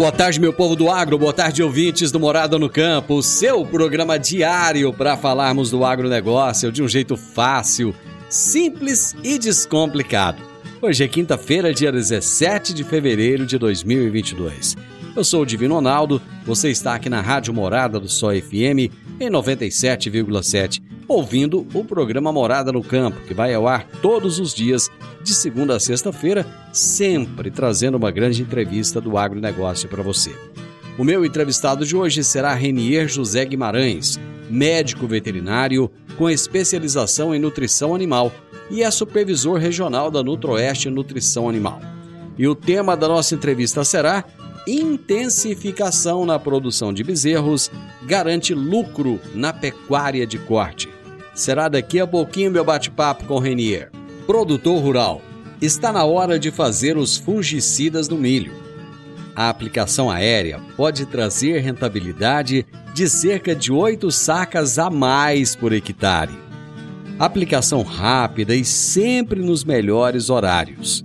Boa 0.00 0.10
tarde, 0.10 0.40
meu 0.40 0.50
povo 0.50 0.74
do 0.74 0.88
agro, 0.88 1.18
boa 1.18 1.30
tarde, 1.30 1.62
ouvintes 1.62 2.10
do 2.10 2.18
Morada 2.18 2.58
no 2.58 2.70
Campo, 2.70 3.16
o 3.16 3.22
seu 3.22 3.66
programa 3.66 4.18
diário 4.18 4.94
para 4.94 5.14
falarmos 5.14 5.70
do 5.70 5.84
agronegócio 5.84 6.72
de 6.72 6.82
um 6.82 6.88
jeito 6.88 7.18
fácil, 7.18 7.94
simples 8.26 9.14
e 9.22 9.38
descomplicado. 9.38 10.42
Hoje 10.80 11.04
é 11.04 11.06
quinta-feira, 11.06 11.74
dia 11.74 11.92
17 11.92 12.72
de 12.72 12.82
fevereiro 12.82 13.44
de 13.44 13.58
2022. 13.58 14.74
Eu 15.20 15.24
sou 15.24 15.42
o 15.42 15.46
Divino 15.46 15.74
Ronaldo, 15.74 16.18
você 16.46 16.70
está 16.70 16.94
aqui 16.94 17.10
na 17.10 17.20
Rádio 17.20 17.52
Morada 17.52 18.00
do 18.00 18.08
Sol 18.08 18.30
FM 18.30 18.88
em 19.20 19.30
97,7, 19.30 20.82
ouvindo 21.06 21.66
o 21.74 21.84
programa 21.84 22.32
Morada 22.32 22.72
no 22.72 22.82
Campo, 22.82 23.20
que 23.28 23.34
vai 23.34 23.52
ao 23.52 23.68
ar 23.68 23.86
todos 24.00 24.38
os 24.38 24.54
dias, 24.54 24.90
de 25.22 25.34
segunda 25.34 25.76
a 25.76 25.78
sexta-feira, 25.78 26.46
sempre 26.72 27.50
trazendo 27.50 27.98
uma 27.98 28.10
grande 28.10 28.40
entrevista 28.40 28.98
do 28.98 29.18
agronegócio 29.18 29.90
para 29.90 30.02
você. 30.02 30.34
O 30.96 31.04
meu 31.04 31.22
entrevistado 31.22 31.84
de 31.84 31.94
hoje 31.94 32.24
será 32.24 32.54
Renier 32.54 33.06
José 33.06 33.44
Guimarães, 33.44 34.18
médico 34.48 35.06
veterinário 35.06 35.90
com 36.16 36.30
especialização 36.30 37.34
em 37.34 37.38
nutrição 37.38 37.94
animal 37.94 38.32
e 38.70 38.82
é 38.82 38.90
supervisor 38.90 39.58
regional 39.58 40.10
da 40.10 40.22
Nutroeste 40.22 40.88
Nutrição 40.88 41.46
Animal. 41.46 41.78
E 42.38 42.48
o 42.48 42.54
tema 42.54 42.96
da 42.96 43.06
nossa 43.06 43.34
entrevista 43.34 43.84
será 43.84 44.24
Intensificação 44.70 46.24
na 46.24 46.38
produção 46.38 46.92
de 46.92 47.02
bezerros 47.02 47.68
garante 48.04 48.54
lucro 48.54 49.18
na 49.34 49.52
pecuária 49.52 50.24
de 50.24 50.38
corte. 50.38 50.88
Será 51.34 51.68
daqui 51.68 51.98
a 51.98 52.06
pouquinho 52.06 52.52
meu 52.52 52.64
bate-papo 52.64 53.24
com 53.24 53.40
Renier. 53.40 53.90
Produtor 54.28 54.80
rural, 54.80 55.22
está 55.60 55.92
na 55.92 56.04
hora 56.04 56.38
de 56.38 56.52
fazer 56.52 56.96
os 56.96 57.16
fungicidas 57.16 58.08
no 58.08 58.16
milho. 58.16 58.52
A 59.34 59.48
aplicação 59.48 60.08
aérea 60.08 60.60
pode 60.76 61.04
trazer 61.04 61.58
rentabilidade 61.58 62.64
de 62.94 63.10
cerca 63.10 63.56
de 63.56 63.72
8 63.72 64.08
sacas 64.12 64.78
a 64.78 64.88
mais 64.88 65.56
por 65.56 65.72
hectare. 65.72 66.38
Aplicação 67.18 67.82
rápida 67.82 68.54
e 68.54 68.64
sempre 68.64 69.40
nos 69.40 69.64
melhores 69.64 70.30
horários. 70.30 71.04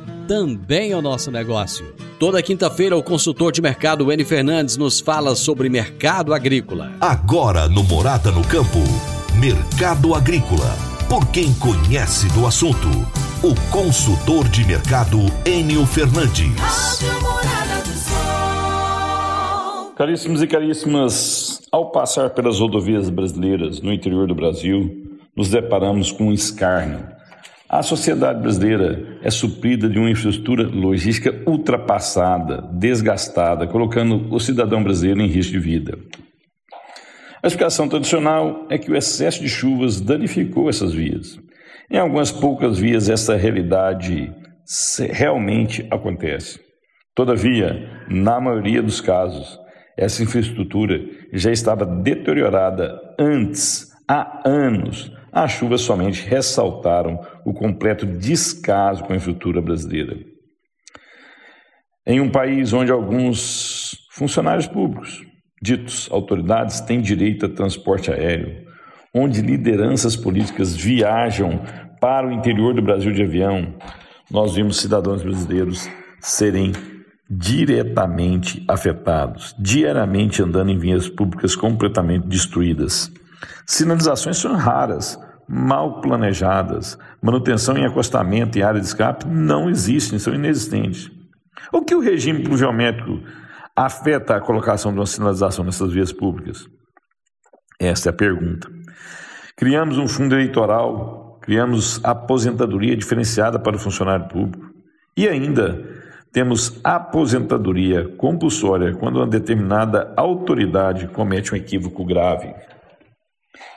também 0.31 0.93
é 0.93 0.95
o 0.95 1.01
nosso 1.01 1.29
negócio. 1.29 1.93
Toda 2.17 2.41
quinta-feira, 2.41 2.95
o 2.95 3.03
consultor 3.03 3.51
de 3.51 3.61
mercado 3.61 4.09
N 4.09 4.23
Fernandes 4.23 4.77
nos 4.77 5.01
fala 5.01 5.35
sobre 5.35 5.67
mercado 5.67 6.33
agrícola. 6.33 6.93
Agora 7.01 7.67
no 7.67 7.83
Morada 7.83 8.31
no 8.31 8.41
Campo. 8.47 8.79
Mercado 9.37 10.15
Agrícola. 10.15 10.73
Por 11.09 11.29
quem 11.31 11.53
conhece 11.55 12.29
do 12.29 12.47
assunto. 12.47 12.87
O 13.43 13.53
consultor 13.69 14.47
de 14.47 14.65
mercado 14.65 15.17
Enio 15.45 15.85
Fernandes. 15.85 17.01
Rádio 17.01 17.21
Morada 17.21 17.81
do 17.83 17.97
Sol. 17.97 19.93
Caríssimos 19.97 20.41
e 20.41 20.47
caríssimas, 20.47 21.61
ao 21.69 21.91
passar 21.91 22.29
pelas 22.29 22.57
rodovias 22.57 23.09
brasileiras 23.09 23.81
no 23.81 23.91
interior 23.91 24.27
do 24.27 24.35
Brasil, 24.35 25.11
nos 25.35 25.49
deparamos 25.49 26.09
com 26.09 26.27
um 26.27 26.33
escárnio. 26.33 27.19
A 27.71 27.81
sociedade 27.81 28.41
brasileira 28.41 29.17
é 29.23 29.29
suprida 29.31 29.87
de 29.87 29.97
uma 29.97 30.09
infraestrutura 30.09 30.67
logística 30.67 31.41
ultrapassada, 31.47 32.67
desgastada, 32.73 33.65
colocando 33.65 34.27
o 34.29 34.41
cidadão 34.41 34.83
brasileiro 34.83 35.21
em 35.21 35.27
risco 35.27 35.53
de 35.53 35.59
vida. 35.59 35.97
A 37.41 37.47
explicação 37.47 37.87
tradicional 37.87 38.67
é 38.69 38.77
que 38.77 38.91
o 38.91 38.95
excesso 38.95 39.41
de 39.41 39.47
chuvas 39.47 40.01
danificou 40.01 40.69
essas 40.69 40.93
vias. 40.93 41.39
Em 41.89 41.97
algumas 41.97 42.29
poucas 42.29 42.77
vias, 42.77 43.07
essa 43.07 43.37
realidade 43.37 44.29
realmente 45.09 45.87
acontece. 45.89 46.59
Todavia, 47.15 47.89
na 48.09 48.41
maioria 48.41 48.83
dos 48.83 48.99
casos, 48.99 49.57
essa 49.97 50.21
infraestrutura 50.21 50.99
já 51.31 51.53
estava 51.53 51.85
deteriorada 51.85 52.99
antes, 53.17 53.87
há 54.09 54.41
anos. 54.45 55.09
As 55.31 55.51
chuvas 55.51 55.81
somente 55.81 56.27
ressaltaram 56.27 57.19
o 57.45 57.53
completo 57.53 58.05
descaso 58.05 59.03
com 59.03 59.13
a 59.13 59.15
infraestrutura 59.15 59.61
brasileira. 59.61 60.17
Em 62.05 62.19
um 62.19 62.29
país 62.29 62.73
onde 62.73 62.91
alguns 62.91 64.07
funcionários 64.11 64.67
públicos, 64.67 65.23
ditos 65.61 66.09
autoridades, 66.11 66.81
têm 66.81 66.99
direito 66.99 67.45
a 67.45 67.49
transporte 67.49 68.11
aéreo, 68.11 68.65
onde 69.13 69.41
lideranças 69.41 70.15
políticas 70.15 70.75
viajam 70.75 71.61
para 72.01 72.27
o 72.27 72.31
interior 72.31 72.73
do 72.73 72.81
Brasil 72.81 73.11
de 73.11 73.23
avião, 73.23 73.75
nós 74.29 74.55
vimos 74.55 74.77
cidadãos 74.77 75.21
brasileiros 75.21 75.87
serem 76.19 76.71
diretamente 77.29 78.63
afetados, 78.67 79.55
diariamente 79.57 80.41
andando 80.41 80.71
em 80.71 80.77
vias 80.77 81.07
públicas 81.07 81.55
completamente 81.55 82.27
destruídas. 82.27 83.11
Sinalizações 83.65 84.37
são 84.37 84.55
raras, 84.55 85.19
mal 85.47 86.01
planejadas, 86.01 86.97
manutenção 87.21 87.77
em 87.77 87.85
acostamento 87.85 88.57
e 88.57 88.63
área 88.63 88.79
de 88.79 88.85
escape 88.85 89.27
não 89.27 89.69
existem, 89.69 90.17
são 90.19 90.33
inexistentes. 90.33 91.11
O 91.71 91.81
que 91.81 91.95
o 91.95 91.99
regime 91.99 92.43
pluviométrico 92.43 93.21
afeta 93.75 94.35
a 94.35 94.41
colocação 94.41 94.91
de 94.91 94.99
uma 94.99 95.05
sinalização 95.05 95.63
nessas 95.65 95.91
vias 95.91 96.11
públicas? 96.11 96.67
Esta 97.79 98.09
é 98.09 98.11
a 98.11 98.13
pergunta. 98.13 98.69
Criamos 99.57 99.97
um 99.97 100.07
fundo 100.07 100.35
eleitoral, 100.35 101.39
criamos 101.41 101.99
aposentadoria 102.03 102.95
diferenciada 102.95 103.59
para 103.59 103.75
o 103.75 103.79
funcionário 103.79 104.27
público 104.27 104.71
e 105.17 105.27
ainda 105.27 105.83
temos 106.31 106.79
aposentadoria 106.83 108.07
compulsória 108.17 108.95
quando 108.95 109.17
uma 109.17 109.27
determinada 109.27 110.13
autoridade 110.15 111.07
comete 111.07 111.53
um 111.53 111.57
equívoco 111.57 112.05
grave. 112.05 112.53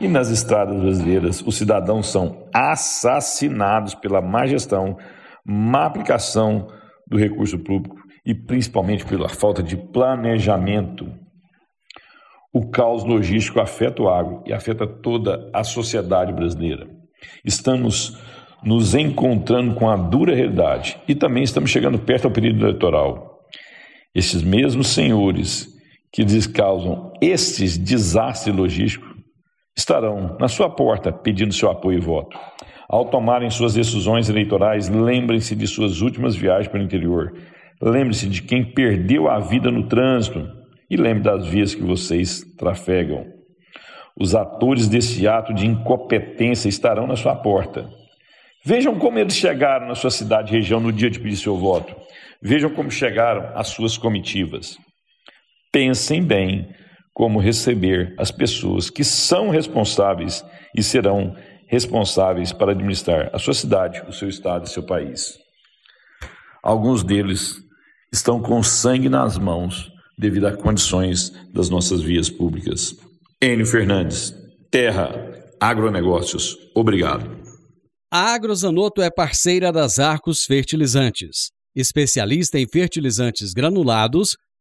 E 0.01 0.09
nas 0.09 0.31
estradas 0.31 0.77
brasileiras, 0.81 1.43
os 1.47 1.57
cidadãos 1.57 2.09
são 2.09 2.49
assassinados 2.53 3.95
pela 3.95 4.21
má 4.21 4.47
gestão, 4.47 4.97
má 5.45 5.87
aplicação 5.87 6.69
do 7.07 7.17
recurso 7.17 7.59
público 7.59 7.97
e 8.27 8.35
principalmente 8.35 9.05
pela 9.05 9.29
falta 9.29 9.63
de 9.63 9.77
planejamento. 9.77 11.13
O 12.53 12.69
caos 12.71 13.05
logístico 13.05 13.61
afeta 13.61 14.03
o 14.03 14.09
agro 14.09 14.43
e 14.47 14.53
afeta 14.53 14.87
toda 14.87 15.51
a 15.53 15.63
sociedade 15.63 16.33
brasileira. 16.33 16.89
Estamos 17.45 18.19
nos 18.63 18.95
encontrando 18.95 19.75
com 19.75 19.89
a 19.89 19.97
dura 19.97 20.35
realidade 20.35 20.99
e 21.07 21.15
também 21.15 21.43
estamos 21.43 21.71
chegando 21.71 21.99
perto 21.99 22.25
ao 22.25 22.31
período 22.31 22.65
eleitoral. 22.65 23.41
Esses 24.15 24.43
mesmos 24.43 24.89
senhores 24.89 25.69
que 26.13 26.25
causam 26.49 27.13
estes 27.21 27.77
desastres 27.77 28.55
logísticos 28.55 29.14
estarão 29.77 30.37
na 30.39 30.49
sua 30.49 30.71
porta 30.71 31.13
pedindo 31.13 31.53
seu 31.53 31.71
apoio 31.71 31.99
e 31.99 32.01
voto. 32.01 32.39
Ao 32.89 33.07
tomarem 33.07 33.51
suas 33.51 33.75
decisões 33.75 34.29
eleitorais, 34.29 34.89
lembrem-se 34.89 35.57
de 35.57 35.67
suas 35.67 36.01
últimas 36.01 36.37
viagens 36.37 36.69
para 36.69 36.81
o 36.81 36.83
interior. 36.83 37.33
Lembre-se 37.81 38.29
de 38.29 38.43
quem 38.43 38.65
perdeu 38.65 39.29
a 39.29 39.41
vida 39.41 39.71
no 39.71 39.89
trânsito 39.89 40.47
e 40.89 40.97
lembre 40.97 41.25
das 41.25 41.47
vias 41.47 41.75
que 41.75 41.83
vocês 41.83 42.43
trafegam. 42.57 43.27
Os 44.19 44.35
atores 44.35 44.87
desse 44.87 45.27
ato 45.27 45.53
de 45.53 45.67
incompetência 45.67 46.69
estarão 46.69 47.07
na 47.07 47.17
sua 47.17 47.35
porta. 47.35 47.89
Vejam 48.65 48.99
como 48.99 49.19
eles 49.19 49.35
chegaram 49.35 49.89
na 49.89 49.95
sua 49.95 50.11
cidade 50.11 50.53
e 50.53 50.57
região 50.57 50.79
no 50.79 50.93
dia 50.93 51.11
de 51.11 51.19
pedir 51.19 51.37
seu 51.37 51.57
voto. 51.57 51.95
Vejam 52.41 52.71
como 52.71 52.91
chegaram 52.91 53.51
as 53.55 53.69
suas 53.69 53.99
comitivas. 53.99 54.79
Pensem 55.73 56.23
bem 56.23 56.69
como 57.15 57.39
receber 57.39 58.13
as 58.19 58.33
pessoas 58.33 58.91
que 58.91 59.05
são 59.05 59.49
responsáveis 59.49 60.45
e 60.77 60.83
serão 60.83 61.35
responsáveis 61.69 62.53
para 62.53 62.73
administrar 62.73 63.31
a 63.33 63.39
sua 63.39 63.55
cidade, 63.55 64.03
o 64.09 64.13
seu 64.13 64.29
estado 64.29 64.67
e 64.67 64.71
seu 64.71 64.83
país. 64.83 65.39
Alguns 66.63 67.05
deles 67.05 67.55
estão 68.13 68.43
com 68.43 68.63
sangue 68.63 69.09
nas 69.09 69.39
mãos 69.39 69.91
devido 70.19 70.47
a 70.47 70.57
condições 70.57 71.31
das 71.53 71.71
nossas 71.71 72.01
vias 72.03 72.29
públicas. 72.29 72.97
Enio 73.43 73.67
Fernandes, 73.67 74.35
Terra, 74.71 75.11
Agronegócios, 75.61 76.57
obrigado. 76.75 77.45
A 78.13 78.35
Agrozanoto 78.35 79.03
é 79.03 79.11
parceira 79.11 79.73
das 79.73 79.99
Arcos 79.99 80.45
Fertilizantes, 80.45 81.51
especialista 81.75 82.59
em 82.59 82.67
fertilizantes 82.67 83.53
granulados 83.53 84.37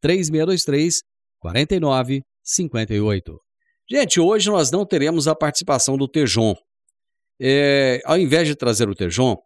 3623 0.00 1.02
4958. 1.40 3.40
Gente, 3.90 4.20
hoje 4.20 4.50
nós 4.50 4.70
não 4.70 4.86
teremos 4.86 5.26
a 5.26 5.34
participação 5.34 5.96
do 5.96 6.06
Tejon. 6.06 6.54
É, 7.40 8.00
ao 8.04 8.18
invés 8.18 8.46
de 8.46 8.54
trazer 8.54 8.88
o 8.88 8.94
Tejon, 8.94 9.36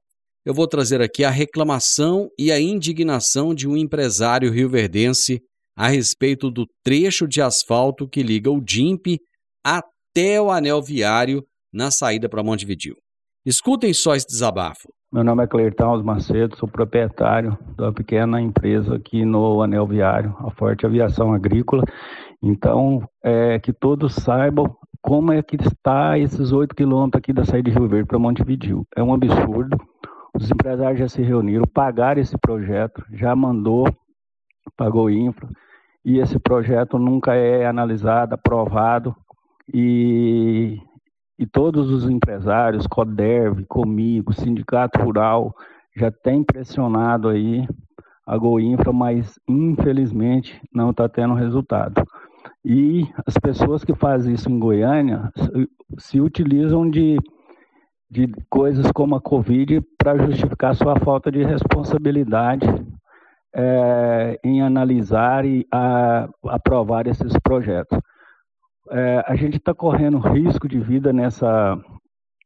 eu 0.45 0.53
vou 0.53 0.67
trazer 0.67 1.01
aqui 1.01 1.25
a 1.25 1.31
reclamação 1.31 2.29
e 2.39 2.53
a 2.53 2.61
indignação 2.61 3.55
de 3.55 3.67
um 3.67 3.77
empresário 3.77 4.51
rioverdense 4.51 5.41
a 5.75 5.89
respeito 5.89 6.51
do 6.51 6.67
trecho 6.83 7.27
de 7.27 7.41
asfalto 7.41 8.09
que 8.09 8.23
liga 8.23 8.51
o 8.51 8.61
DIMP 8.61 9.19
até 9.65 10.41
o 10.41 10.51
anel 10.51 10.83
viário 10.83 11.45
na 11.73 11.91
saída 11.91 12.29
para 12.29 12.43
Montevidil. 12.43 12.97
Escutem 13.45 13.95
só 13.95 14.15
esse 14.15 14.27
desabafo. 14.27 14.93
Meu 15.15 15.23
nome 15.23 15.45
é 15.45 15.47
Cleirton 15.47 16.03
Macedo, 16.03 16.57
sou 16.57 16.69
proprietário 16.69 17.57
da 17.77 17.93
pequena 17.93 18.41
empresa 18.41 18.97
aqui 18.97 19.25
no 19.25 19.63
Anel 19.63 19.87
Viário, 19.87 20.35
a 20.41 20.51
Forte 20.51 20.85
Aviação 20.85 21.33
Agrícola, 21.33 21.85
então, 22.43 23.01
é, 23.23 23.61
que 23.61 23.73
todos 23.73 24.13
saibam 24.13 24.77
como 25.01 25.33
é 25.33 25.41
que 25.41 25.55
está 25.55 26.19
esses 26.19 26.51
8 26.51 26.75
quilômetros 26.75 27.21
aqui 27.21 27.33
da 27.33 27.45
saída 27.45 27.71
de 27.71 27.79
Rio 27.79 27.87
Verde 27.87 28.09
para 28.09 28.19
Montevideo. 28.19 28.85
É 28.97 29.05
um 29.05 29.15
absurdo. 29.15 29.79
Os 30.35 30.51
empresários 30.51 30.99
já 30.99 31.09
se 31.09 31.23
reuniram, 31.23 31.65
pagaram 31.65 32.21
esse 32.21 32.37
projeto, 32.37 33.01
já 33.13 33.37
mandou, 33.37 33.87
pagou 34.77 35.09
infra, 35.09 35.49
e 36.05 36.19
esse 36.19 36.41
projeto 36.41 36.99
nunca 36.99 37.37
é 37.37 37.65
analisado, 37.65 38.35
aprovado, 38.35 39.15
e, 39.73 40.81
e 41.39 41.47
todos 41.47 41.91
os 41.91 42.09
empresários, 42.09 42.87
CODERV, 42.87 43.65
comigo, 43.67 44.33
Sindicato 44.33 45.01
Rural, 45.01 45.55
já 45.97 46.11
tem 46.11 46.43
pressionado 46.43 47.29
aí 47.29 47.67
a 48.27 48.37
Goinfra, 48.37 48.93
mas 48.93 49.39
infelizmente 49.49 50.61
não 50.73 50.91
está 50.91 51.09
tendo 51.09 51.35
resultado. 51.35 52.03
E 52.65 53.07
as 53.27 53.37
pessoas 53.37 53.85
que 53.85 53.95
fazem 53.95 54.35
isso 54.35 54.51
em 54.51 54.59
Goiânia 54.59 55.31
se 55.99 56.21
utilizam 56.21 56.89
de, 56.89 57.19
de 58.11 58.29
coisas 58.49 58.91
como 58.93 59.15
a 59.15 59.21
Covid 59.21 59.83
para 59.99 60.19
justificar 60.27 60.75
sua 60.75 60.99
falta 60.99 61.31
de 61.31 61.45
responsabilidade 61.45 62.67
é, 63.55 64.41
em 64.43 64.63
analisar 64.63 65.45
e 65.45 65.67
a, 65.71 66.29
aprovar 66.49 67.07
esses 67.07 67.33
projetos. 67.43 67.99
É, 68.91 69.25
a 69.27 69.35
gente 69.35 69.57
está 69.57 69.75
correndo 69.75 70.19
risco 70.19 70.69
de 70.69 70.79
vida 70.79 71.13
nessa 71.13 71.79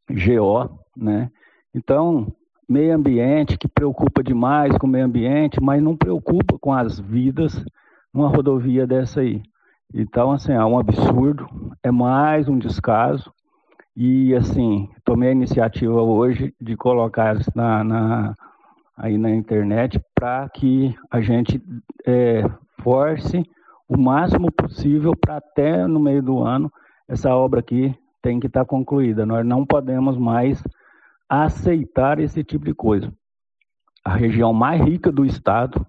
GO, 0.09 0.79
né? 0.97 1.31
Então, 1.75 2.33
meio 2.69 2.95
ambiente 2.95 3.59
que 3.59 3.67
preocupa 3.67 4.23
demais 4.23 4.77
com 4.79 4.87
o 4.87 4.91
meio 4.91 5.05
ambiente, 5.05 5.61
mas 5.61 5.83
não 5.83 5.97
preocupa 5.97 6.59
com 6.59 6.73
as 6.73 6.99
vidas 6.99 7.65
numa 8.13 8.29
rodovia 8.29 8.87
dessa 8.87 9.21
aí. 9.21 9.43
Então, 9.93 10.33
assim, 10.33 10.53
é 10.53 10.65
um 10.65 10.79
absurdo, 10.79 11.47
é 11.83 11.91
mais 11.91 12.49
um 12.49 12.59
descaso. 12.59 13.33
E, 13.97 14.35
assim, 14.35 14.89
tomei 15.05 15.31
a 15.31 15.33
iniciativa 15.33 16.01
hoje 16.03 16.55
de 16.61 16.77
colocar 16.77 17.37
isso 17.37 17.51
na, 17.55 17.83
na 17.83 18.35
aí 18.97 19.17
na 19.17 19.31
internet 19.31 20.01
para 20.15 20.49
que 20.49 20.95
a 21.11 21.21
gente 21.21 21.63
é, 22.05 22.43
force 22.83 23.45
o 23.89 23.97
máximo 23.97 24.53
possível 24.53 25.15
para 25.17 25.39
até 25.39 25.87
no 25.87 25.99
meio 25.99 26.23
do 26.23 26.43
ano 26.43 26.71
essa 27.09 27.35
obra 27.35 27.61
aqui 27.61 27.95
tem 28.21 28.39
que 28.39 28.47
estar 28.47 28.61
tá 28.61 28.67
concluída. 28.67 29.25
Nós 29.25 29.47
não 29.47 29.65
podemos 29.65 30.17
mais 30.19 30.63
aceitar 31.29 32.19
esse 32.19 32.45
tipo 32.45 32.65
de 32.65 32.75
coisa. 32.75 33.13
A 34.05 34.15
região 34.15 34.53
mais 34.53 34.81
rica 34.83 35.11
do 35.11 35.25
estado 35.25 35.87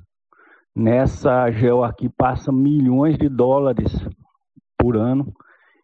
Nessa 0.76 1.52
gel 1.52 1.84
aqui 1.84 2.08
passa 2.08 2.54
milhões 2.54 3.18
de 3.18 3.28
dólares 3.28 3.94
por 4.78 4.96
ano. 4.96 5.34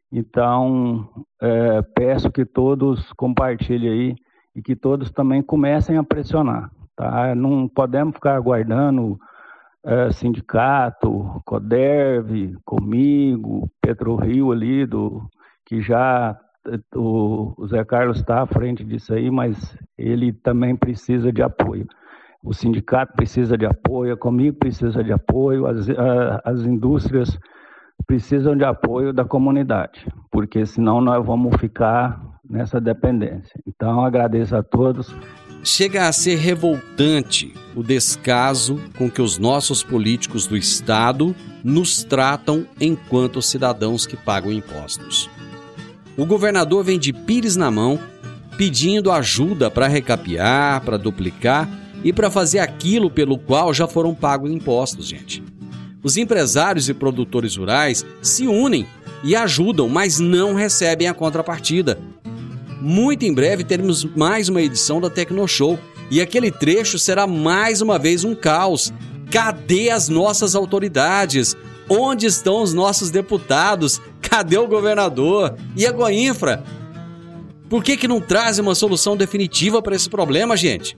Então, 0.10 1.10
é, 1.42 1.82
peço 1.82 2.32
que 2.32 2.46
todos 2.46 3.12
compartilhem 3.14 3.92
aí 3.92 4.16
e 4.56 4.62
que 4.62 4.74
todos 4.74 5.12
também 5.12 5.42
comecem 5.42 5.98
a 5.98 6.04
pressionar. 6.04 6.72
Tá? 6.96 7.36
Não 7.36 7.68
podemos 7.68 8.16
ficar 8.16 8.36
aguardando 8.36 9.20
é, 9.86 10.12
sindicato, 10.12 11.42
Coderv, 11.46 12.56
comigo, 12.66 13.70
PetroRio 13.82 14.52
ali, 14.52 14.86
do, 14.86 15.22
que 15.66 15.82
já 15.82 16.38
o, 16.96 17.54
o 17.58 17.68
Zé 17.68 17.84
Carlos 17.86 18.18
está 18.18 18.42
à 18.42 18.48
frente 18.48 18.84
disso 18.84 19.14
aí, 19.14 19.30
mas 19.30 19.78
ele 19.98 20.34
também 20.34 20.76
precisa 20.76 21.32
de 21.32 21.42
apoio 21.42 21.88
o 22.46 22.54
sindicato 22.54 23.14
precisa 23.14 23.58
de 23.58 23.66
apoio, 23.66 24.14
a 24.14 24.18
Comigo 24.18 24.58
precisa 24.58 25.04
de 25.04 25.12
apoio, 25.12 25.66
as, 25.66 25.88
as 26.46 26.62
indústrias 26.62 27.38
precisam 28.06 28.56
de 28.56 28.64
apoio 28.64 29.12
da 29.12 29.26
comunidade, 29.26 30.08
porque 30.30 30.64
senão 30.66 31.02
nós 31.02 31.26
vamos 31.26 31.56
ficar 31.60 32.22
nessa 32.48 32.80
dependência. 32.80 33.60
Então, 33.66 34.06
agradeço 34.06 34.56
a 34.56 34.62
todos. 34.62 35.16
Chega 35.66 36.08
a 36.08 36.12
ser 36.12 36.36
revoltante 36.36 37.52
o 37.76 37.82
descaso 37.82 38.80
com 38.96 39.10
que 39.10 39.20
os 39.20 39.40
nossos 39.40 39.82
políticos 39.82 40.46
do 40.46 40.56
Estado 40.56 41.36
nos 41.64 42.04
tratam 42.04 42.68
enquanto 42.80 43.42
cidadãos 43.42 44.06
que 44.06 44.16
pagam 44.16 44.52
impostos. 44.52 45.28
O 46.16 46.24
governador 46.24 46.84
vem 46.84 47.00
de 47.00 47.12
pires 47.12 47.56
na 47.56 47.72
mão, 47.72 48.00
pedindo 48.56 49.12
ajuda 49.12 49.72
para 49.72 49.88
recapear, 49.88 50.82
para 50.82 51.00
duplicar 51.00 51.68
e 52.04 52.14
para 52.14 52.30
fazer 52.30 52.60
aquilo 52.60 53.10
pelo 53.10 53.36
qual 53.36 53.74
já 53.74 53.88
foram 53.88 54.14
pagos 54.14 54.52
impostos, 54.52 55.08
gente. 55.08 55.44
Os 56.04 56.16
empresários 56.16 56.90
e 56.90 56.94
produtores 56.94 57.56
rurais 57.56 58.06
se 58.22 58.46
unem 58.46 58.86
e 59.24 59.36
ajudam, 59.36 59.90
mas 59.90 60.20
não 60.20 60.54
recebem 60.54 61.08
a 61.08 61.14
contrapartida. 61.14 61.98
Muito 62.88 63.26
em 63.26 63.34
breve 63.34 63.64
teremos 63.64 64.04
mais 64.04 64.48
uma 64.48 64.62
edição 64.62 65.02
da 65.02 65.10
Tecnoshow 65.10 65.80
e 66.12 66.22
aquele 66.22 66.52
trecho 66.52 67.00
será 67.00 67.26
mais 67.26 67.82
uma 67.82 67.98
vez 67.98 68.24
um 68.24 68.36
caos. 68.36 68.94
Cadê 69.32 69.90
as 69.90 70.08
nossas 70.08 70.54
autoridades? 70.54 71.58
Onde 71.90 72.28
estão 72.28 72.62
os 72.62 72.76
nossos 72.76 73.10
deputados? 73.10 74.00
Cadê 74.22 74.60
o 74.60 74.68
governador? 74.68 75.56
E 75.76 75.84
a 75.84 75.92
Goinfra? 75.92 76.64
Por 77.68 77.84
que, 77.84 77.98
que 77.98 78.08
não 78.08 78.22
trazem 78.22 78.62
uma 78.64 78.76
solução 78.76 79.18
definitiva 79.18 79.82
para 79.82 79.96
esse 79.96 80.08
problema, 80.08 80.56
gente? 80.56 80.96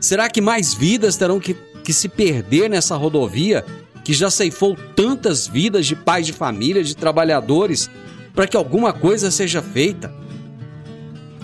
Será 0.00 0.30
que 0.30 0.40
mais 0.40 0.72
vidas 0.72 1.18
terão 1.18 1.38
que, 1.38 1.52
que 1.84 1.92
se 1.92 2.08
perder 2.08 2.70
nessa 2.70 2.96
rodovia 2.96 3.62
que 4.02 4.14
já 4.14 4.30
ceifou 4.30 4.74
tantas 4.96 5.46
vidas 5.46 5.84
de 5.84 5.94
pais 5.94 6.24
de 6.24 6.32
família, 6.32 6.82
de 6.82 6.96
trabalhadores, 6.96 7.90
para 8.34 8.46
que 8.46 8.56
alguma 8.56 8.90
coisa 8.90 9.30
seja 9.30 9.60
feita. 9.60 10.23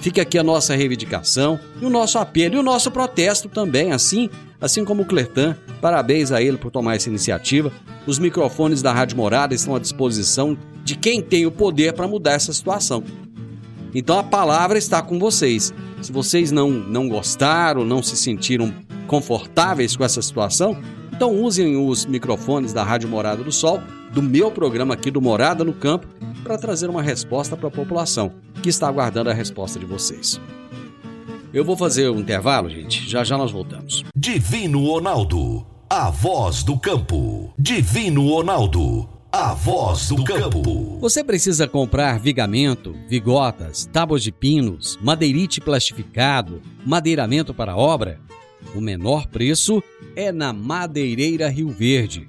Fica 0.00 0.22
aqui 0.22 0.38
a 0.38 0.42
nossa 0.42 0.74
reivindicação 0.74 1.60
e 1.80 1.84
o 1.84 1.90
nosso 1.90 2.18
apelo 2.18 2.54
e 2.54 2.58
o 2.58 2.62
nosso 2.62 2.90
protesto 2.90 3.48
também, 3.50 3.92
assim, 3.92 4.30
assim 4.58 4.82
como 4.82 5.02
o 5.02 5.04
Clertan. 5.04 5.54
Parabéns 5.80 6.32
a 6.32 6.40
ele 6.40 6.56
por 6.56 6.70
tomar 6.70 6.96
essa 6.96 7.10
iniciativa. 7.10 7.70
Os 8.06 8.18
microfones 8.18 8.80
da 8.80 8.92
Rádio 8.92 9.18
Morada 9.18 9.54
estão 9.54 9.74
à 9.74 9.78
disposição 9.78 10.56
de 10.82 10.96
quem 10.96 11.20
tem 11.20 11.44
o 11.44 11.50
poder 11.50 11.92
para 11.92 12.08
mudar 12.08 12.32
essa 12.32 12.52
situação. 12.52 13.04
Então 13.94 14.18
a 14.18 14.22
palavra 14.22 14.78
está 14.78 15.02
com 15.02 15.18
vocês. 15.18 15.72
Se 16.00 16.10
vocês 16.10 16.50
não, 16.50 16.70
não 16.70 17.06
gostaram, 17.06 17.84
não 17.84 18.02
se 18.02 18.16
sentiram 18.16 18.72
confortáveis 19.06 19.96
com 19.96 20.04
essa 20.04 20.22
situação, 20.22 20.80
então 21.12 21.34
usem 21.34 21.76
os 21.76 22.06
microfones 22.06 22.72
da 22.72 22.82
Rádio 22.82 23.08
Morada 23.08 23.42
do 23.42 23.52
Sol, 23.52 23.82
do 24.12 24.22
meu 24.22 24.50
programa 24.50 24.94
aqui 24.94 25.10
do 25.10 25.20
Morada 25.20 25.64
no 25.64 25.72
Campo, 25.72 26.06
para 26.42 26.58
trazer 26.58 26.88
uma 26.88 27.02
resposta 27.02 27.56
para 27.56 27.68
a 27.68 27.70
população 27.70 28.32
que 28.62 28.68
está 28.68 28.88
aguardando 28.88 29.30
a 29.30 29.34
resposta 29.34 29.78
de 29.78 29.86
vocês. 29.86 30.40
Eu 31.52 31.64
vou 31.64 31.76
fazer 31.76 32.08
um 32.10 32.20
intervalo, 32.20 32.70
gente. 32.70 33.08
Já 33.08 33.24
já 33.24 33.36
nós 33.36 33.50
voltamos. 33.50 34.04
Divino 34.16 34.86
Ronaldo, 34.86 35.66
a 35.88 36.08
voz 36.08 36.62
do 36.62 36.78
campo. 36.78 37.52
Divino 37.58 38.28
Ronaldo, 38.28 39.08
a 39.32 39.52
voz 39.52 40.08
do 40.08 40.22
campo. 40.22 40.98
Você 41.00 41.24
precisa 41.24 41.66
comprar 41.66 42.20
vigamento, 42.20 42.94
vigotas, 43.08 43.84
tábuas 43.92 44.22
de 44.22 44.30
pinos, 44.30 44.98
madeirite 45.02 45.60
plastificado, 45.60 46.62
madeiramento 46.86 47.52
para 47.52 47.76
obra? 47.76 48.20
O 48.74 48.80
menor 48.80 49.26
preço 49.26 49.82
é 50.14 50.30
na 50.30 50.52
Madeireira 50.52 51.48
Rio 51.48 51.68
Verde. 51.70 52.28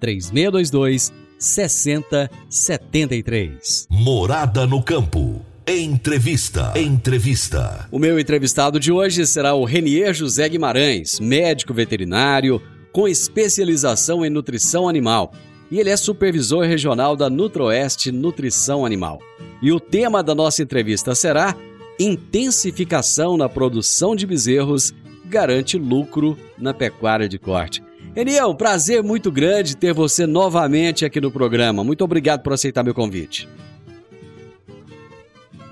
3622 0.00 1.12
6073. 1.38 3.86
Morada 3.90 4.66
no 4.66 4.82
campo. 4.82 5.44
Entrevista. 5.66 6.72
Entrevista. 6.76 7.86
O 7.92 7.98
meu 7.98 8.18
entrevistado 8.18 8.80
de 8.80 8.90
hoje 8.90 9.26
será 9.26 9.54
o 9.54 9.64
Renier 9.64 10.12
José 10.12 10.48
Guimarães, 10.48 11.20
médico 11.20 11.72
veterinário 11.72 12.60
com 12.92 13.06
especialização 13.06 14.24
em 14.24 14.30
nutrição 14.30 14.88
animal. 14.88 15.32
E 15.70 15.78
ele 15.78 15.90
é 15.90 15.96
supervisor 15.96 16.64
regional 16.64 17.14
da 17.14 17.30
Nutroeste 17.30 18.10
Nutrição 18.10 18.84
Animal. 18.84 19.20
E 19.62 19.70
o 19.70 19.78
tema 19.78 20.22
da 20.22 20.34
nossa 20.34 20.62
entrevista 20.62 21.14
será 21.14 21.54
Intensificação 22.00 23.36
na 23.36 23.48
produção 23.48 24.16
de 24.16 24.26
bezerros 24.26 24.92
garante 25.26 25.78
lucro 25.78 26.36
na 26.58 26.72
pecuária 26.72 27.28
de 27.28 27.38
corte. 27.38 27.82
Eniel, 28.14 28.56
prazer 28.56 29.04
muito 29.04 29.30
grande 29.30 29.76
ter 29.76 29.94
você 29.94 30.26
novamente 30.26 31.04
aqui 31.04 31.20
no 31.20 31.30
programa. 31.30 31.84
Muito 31.84 32.02
obrigado 32.02 32.42
por 32.42 32.52
aceitar 32.52 32.82
meu 32.82 32.92
convite. 32.92 33.48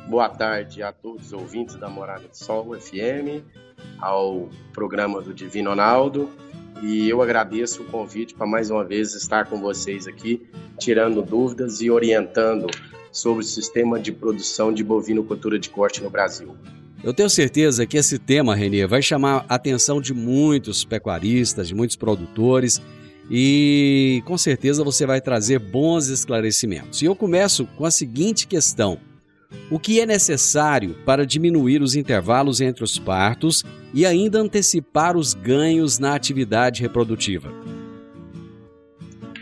Boa 0.09 0.29
tarde 0.29 0.81
a 0.81 0.93
todos 0.93 1.27
os 1.27 1.33
ouvintes 1.33 1.75
da 1.75 1.89
Morada 1.89 2.29
do 2.29 2.37
Sol 2.37 2.79
FM, 2.79 3.43
ao 3.99 4.49
programa 4.73 5.21
do 5.21 5.35
Divino 5.35 5.71
Ronaldo. 5.71 6.31
E 6.81 7.09
eu 7.09 7.21
agradeço 7.21 7.83
o 7.83 7.87
convite 7.87 8.35
para 8.35 8.47
mais 8.47 8.71
uma 8.71 8.85
vez 8.85 9.15
estar 9.15 9.47
com 9.47 9.61
vocês 9.61 10.07
aqui, 10.07 10.49
tirando 10.79 11.21
dúvidas 11.23 11.81
e 11.81 11.91
orientando 11.91 12.69
sobre 13.11 13.43
o 13.43 13.47
sistema 13.47 13.99
de 13.99 14.13
produção 14.13 14.73
de 14.73 14.85
bovinocultura 14.85 15.59
de 15.59 15.69
corte 15.69 16.01
no 16.05 16.09
Brasil. 16.09 16.57
Eu 17.03 17.15
tenho 17.15 17.31
certeza 17.31 17.87
que 17.87 17.97
esse 17.97 18.19
tema, 18.19 18.57
Renê, 18.57 18.87
vai 18.87 19.01
chamar 19.01 19.47
a 19.49 19.55
atenção 19.55 20.01
de 20.01 20.13
muitos 20.13 20.85
pecuaristas, 20.85 21.69
de 21.69 21.75
muitos 21.75 21.97
produtores 21.97 22.83
e 23.31 24.23
com 24.25 24.39
certeza 24.39 24.83
você 24.83 25.07
vai 25.07 25.21
trazer 25.21 25.59
bons 25.59 26.09
esclarecimentos. 26.09 27.03
E 27.03 27.05
eu 27.05 27.15
começo 27.15 27.67
com 27.77 27.85
a 27.85 27.91
seguinte 27.91 28.47
questão: 28.47 28.99
o 29.71 29.79
que 29.79 30.01
é 30.01 30.07
necessário 30.07 30.97
para 31.05 31.25
diminuir 31.25 31.83
os 31.83 31.95
intervalos 31.95 32.61
entre 32.61 32.83
os 32.83 32.99
partos 32.99 33.65
e 33.95 34.05
ainda 34.05 34.41
antecipar 34.41 35.17
os 35.17 35.35
ganhos 35.35 35.99
na 35.99 36.15
atividade 36.15 36.83
reprodutiva? 36.83 37.53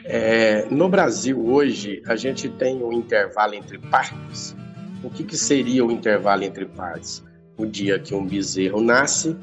É, 0.04 0.66
no 0.70 0.88
Brasil, 0.88 1.44
hoje, 1.44 2.02
a 2.06 2.14
gente 2.14 2.48
tem 2.48 2.82
um 2.82 2.92
intervalo 2.92 3.54
entre 3.54 3.78
partos. 3.78 4.54
O 5.02 5.10
que, 5.10 5.24
que 5.24 5.36
seria 5.36 5.84
o 5.84 5.90
intervalo 5.90 6.44
entre 6.44 6.64
partos? 6.64 7.24
O 7.56 7.66
dia 7.66 7.98
que 7.98 8.14
um 8.14 8.26
bezerro 8.26 8.80
nasce 8.80 9.36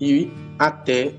e 0.00 0.30
até 0.58 1.14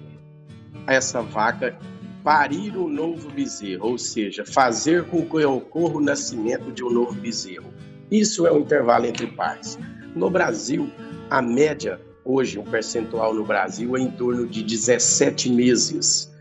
essa 0.85 1.21
vaca 1.21 1.77
parir 2.23 2.77
um 2.77 2.87
novo 2.87 3.29
bezerro, 3.29 3.87
ou 3.87 3.97
seja, 3.97 4.45
fazer 4.45 5.05
com 5.05 5.25
que 5.25 5.45
ocorra 5.45 5.95
o 5.95 6.01
nascimento 6.01 6.71
de 6.71 6.83
um 6.83 6.89
novo 6.89 7.13
bezerro. 7.13 7.73
Isso 8.11 8.45
é 8.45 8.51
o 8.51 8.59
intervalo 8.59 9.05
entre 9.05 9.27
partes. 9.27 9.77
No 10.15 10.29
Brasil, 10.29 10.89
a 11.29 11.41
média 11.41 11.99
hoje, 12.27 12.59
o 12.59 12.63
percentual 12.63 13.33
no 13.33 13.45
Brasil 13.45 13.95
é 13.95 14.01
em 14.01 14.11
torno 14.11 14.45
de 14.45 14.61
17 14.61 15.49
meses. 15.49 16.31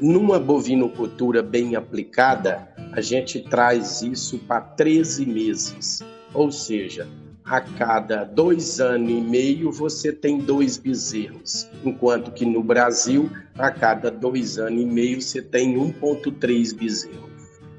Numa 0.00 0.38
bovinocultura 0.38 1.42
bem 1.42 1.76
aplicada, 1.76 2.68
a 2.92 3.00
gente 3.00 3.40
traz 3.40 4.02
isso 4.02 4.38
para 4.40 4.60
13 4.60 5.24
meses. 5.24 6.02
Ou 6.34 6.50
seja, 6.50 7.08
a 7.46 7.60
cada 7.60 8.24
dois 8.24 8.80
anos 8.80 9.08
e 9.08 9.20
meio 9.20 9.70
você 9.70 10.12
tem 10.12 10.38
dois 10.38 10.76
bezerros, 10.76 11.68
enquanto 11.84 12.32
que 12.32 12.44
no 12.44 12.60
Brasil, 12.62 13.30
a 13.56 13.70
cada 13.70 14.10
dois 14.10 14.58
anos 14.58 14.82
e 14.82 14.84
meio 14.84 15.22
você 15.22 15.40
tem 15.40 15.76
1,3 15.76 16.74
bezerros. 16.76 17.30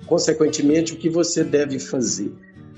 Consequentemente, 0.05 0.93
o 0.93 0.95
que 0.95 1.09
você 1.09 1.43
deve 1.43 1.79
fazer? 1.79 2.31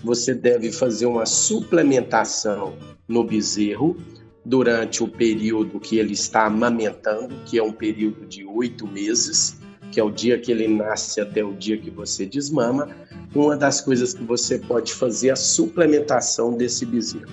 Você 0.03 0.33
deve 0.33 0.71
fazer 0.71 1.05
uma 1.05 1.27
suplementação 1.27 2.75
no 3.07 3.23
bezerro 3.23 3.95
durante 4.43 5.03
o 5.03 5.07
período 5.07 5.79
que 5.79 5.99
ele 5.99 6.13
está 6.13 6.47
amamentando, 6.47 7.35
que 7.45 7.59
é 7.59 7.63
um 7.63 7.71
período 7.71 8.25
de 8.25 8.43
oito 8.45 8.87
meses, 8.87 9.58
que 9.91 9.99
é 9.99 10.03
o 10.03 10.09
dia 10.09 10.39
que 10.39 10.51
ele 10.51 10.67
nasce 10.67 11.19
até 11.19 11.43
o 11.43 11.53
dia 11.53 11.77
que 11.77 11.89
você 11.89 12.25
desmama, 12.25 12.89
uma 13.33 13.55
das 13.55 13.81
coisas 13.81 14.13
que 14.13 14.23
você 14.23 14.57
pode 14.57 14.93
fazer 14.93 15.29
é 15.29 15.31
a 15.31 15.35
suplementação 15.35 16.55
desse 16.55 16.85
bezerro. 16.85 17.27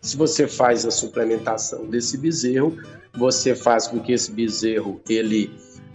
Se 0.00 0.16
você 0.16 0.46
faz 0.46 0.84
a 0.84 0.90
suplementação 0.90 1.86
desse 1.86 2.18
bezerro, 2.18 2.76
você 3.14 3.54
faz 3.54 3.86
com 3.86 4.00
que 4.00 4.12
esse 4.12 4.30
bezerro 4.30 5.00
ele 5.08 5.50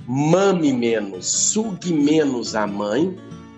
mame 0.07 0.73
menos, 0.73 1.27
sugue 1.27 1.93
menos 1.93 2.55
a 2.55 2.65
mãe, 2.65 3.15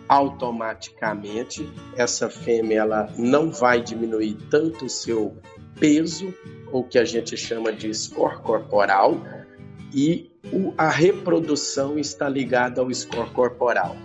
automaticamente 0.09 1.65
essa 1.95 2.29
fêmea 2.29 2.79
ela 2.81 3.09
não 3.17 3.49
vai 3.49 3.81
diminuir 3.81 4.37
tanto 4.49 4.85
o 4.85 4.89
seu 4.89 5.37
peso, 5.79 6.33
ou 6.69 6.83
que 6.83 6.97
a 6.99 7.05
gente 7.05 7.37
chama 7.37 7.71
de 7.71 7.93
score 7.93 8.37
corporal, 8.41 9.17
e 9.93 10.31
o, 10.51 10.73
a 10.77 10.89
reprodução 10.89 11.97
está 11.97 12.27
ligada 12.27 12.81
ao 12.81 12.93
score 12.93 13.29
corporal. 13.31 13.95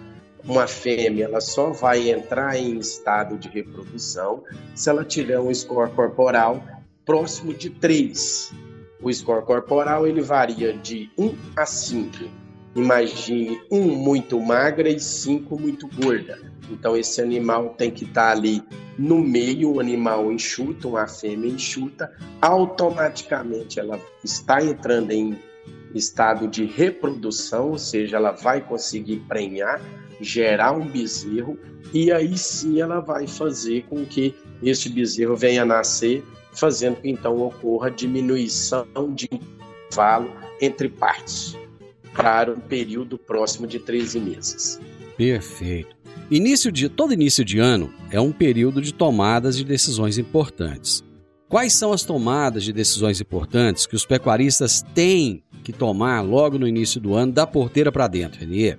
Uma 0.45 0.66
fêmea 0.66 1.25
ela 1.25 1.40
só 1.40 1.71
vai 1.71 2.11
entrar 2.11 2.57
em 2.57 2.78
estado 2.78 3.37
de 3.37 3.49
reprodução 3.49 4.45
se 4.75 4.88
ela 4.88 5.05
tiver 5.05 5.40
um 5.40 5.52
score 5.52 5.90
corporal 5.90 6.62
próximo 7.05 7.52
de 7.52 7.71
3. 7.71 8.52
O 9.02 9.12
score 9.12 9.45
corporal 9.45 10.07
ele 10.07 10.21
varia 10.21 10.73
de 10.73 11.11
1 11.19 11.35
a 11.57 11.66
5. 11.66 12.47
Imagine 12.76 13.61
1 13.71 13.81
muito 13.83 14.38
magra 14.40 14.88
e 14.88 15.00
5 15.00 15.59
muito 15.61 15.88
gorda. 15.88 16.38
Então 16.71 16.97
esse 16.97 17.21
animal 17.21 17.71
tem 17.71 17.90
que 17.90 18.05
estar 18.05 18.31
ali 18.31 18.62
no 18.99 19.19
meio, 19.19 19.75
um 19.75 19.81
animal 19.81 20.33
enxuto, 20.33 20.90
uma 20.90 21.07
fêmea 21.07 21.50
enxuta, 21.50 22.12
automaticamente 22.40 23.78
ela 23.78 24.00
está 24.25 24.62
entrando 24.62 25.11
em 25.11 25.38
estado 25.97 26.49
de 26.49 26.65
reprodução, 26.65 27.71
ou 27.71 27.79
seja, 27.79 28.17
ela 28.17 28.33
vai 28.33 28.61
conseguir 28.61 29.19
prenhar, 29.29 29.81
gerar 30.21 30.73
um 30.73 30.87
bezerro 30.87 31.59
e 31.93 32.11
aí 32.11 32.37
sim 32.37 32.81
ela 32.81 33.00
vai 33.00 33.26
fazer 33.26 33.85
com 33.88 34.05
que 34.05 34.35
este 34.62 34.88
bezerro 34.88 35.37
venha 35.37 35.62
a 35.62 35.67
nascer, 35.67 36.25
fazendo 36.53 36.97
que 37.00 37.09
então 37.09 37.41
ocorra 37.41 37.91
diminuição 37.91 38.87
de 39.15 39.29
intervalo 39.33 40.31
entre 40.61 40.88
partes 40.88 41.57
para 42.15 42.53
um 42.53 42.61
período 42.61 43.19
próximo 43.19 43.67
de 43.67 43.79
13 43.79 44.21
meses. 44.21 44.81
Perfeito. 45.17 45.95
Início 46.31 46.73
de 46.73 46.88
todo 46.88 47.12
início 47.12 47.45
de 47.45 47.59
ano 47.59 47.93
é 48.11 48.21
um 48.21 48.33
período 48.33 48.81
de 48.81 48.93
tomadas 48.93 49.57
de 49.57 49.65
decisões 49.65 50.19
importantes. 50.19 51.05
Quais 51.49 51.75
são 51.75 51.93
as 51.93 52.03
tomadas 52.03 52.65
de 52.65 52.73
decisões 52.73 53.21
importantes 53.21 53.87
que 53.87 53.95
os 53.95 54.05
pecuaristas 54.05 54.83
têm 54.95 55.45
que 55.67 55.73
tomar 55.73 56.21
logo 56.21 56.61
no 56.61 56.69
início 56.69 57.01
do 57.01 57.17
ano, 57.17 57.33
da 57.33 57.45
porteira 57.45 57.91
para 57.91 58.07
dentro, 58.07 58.39
Renier? 58.39 58.79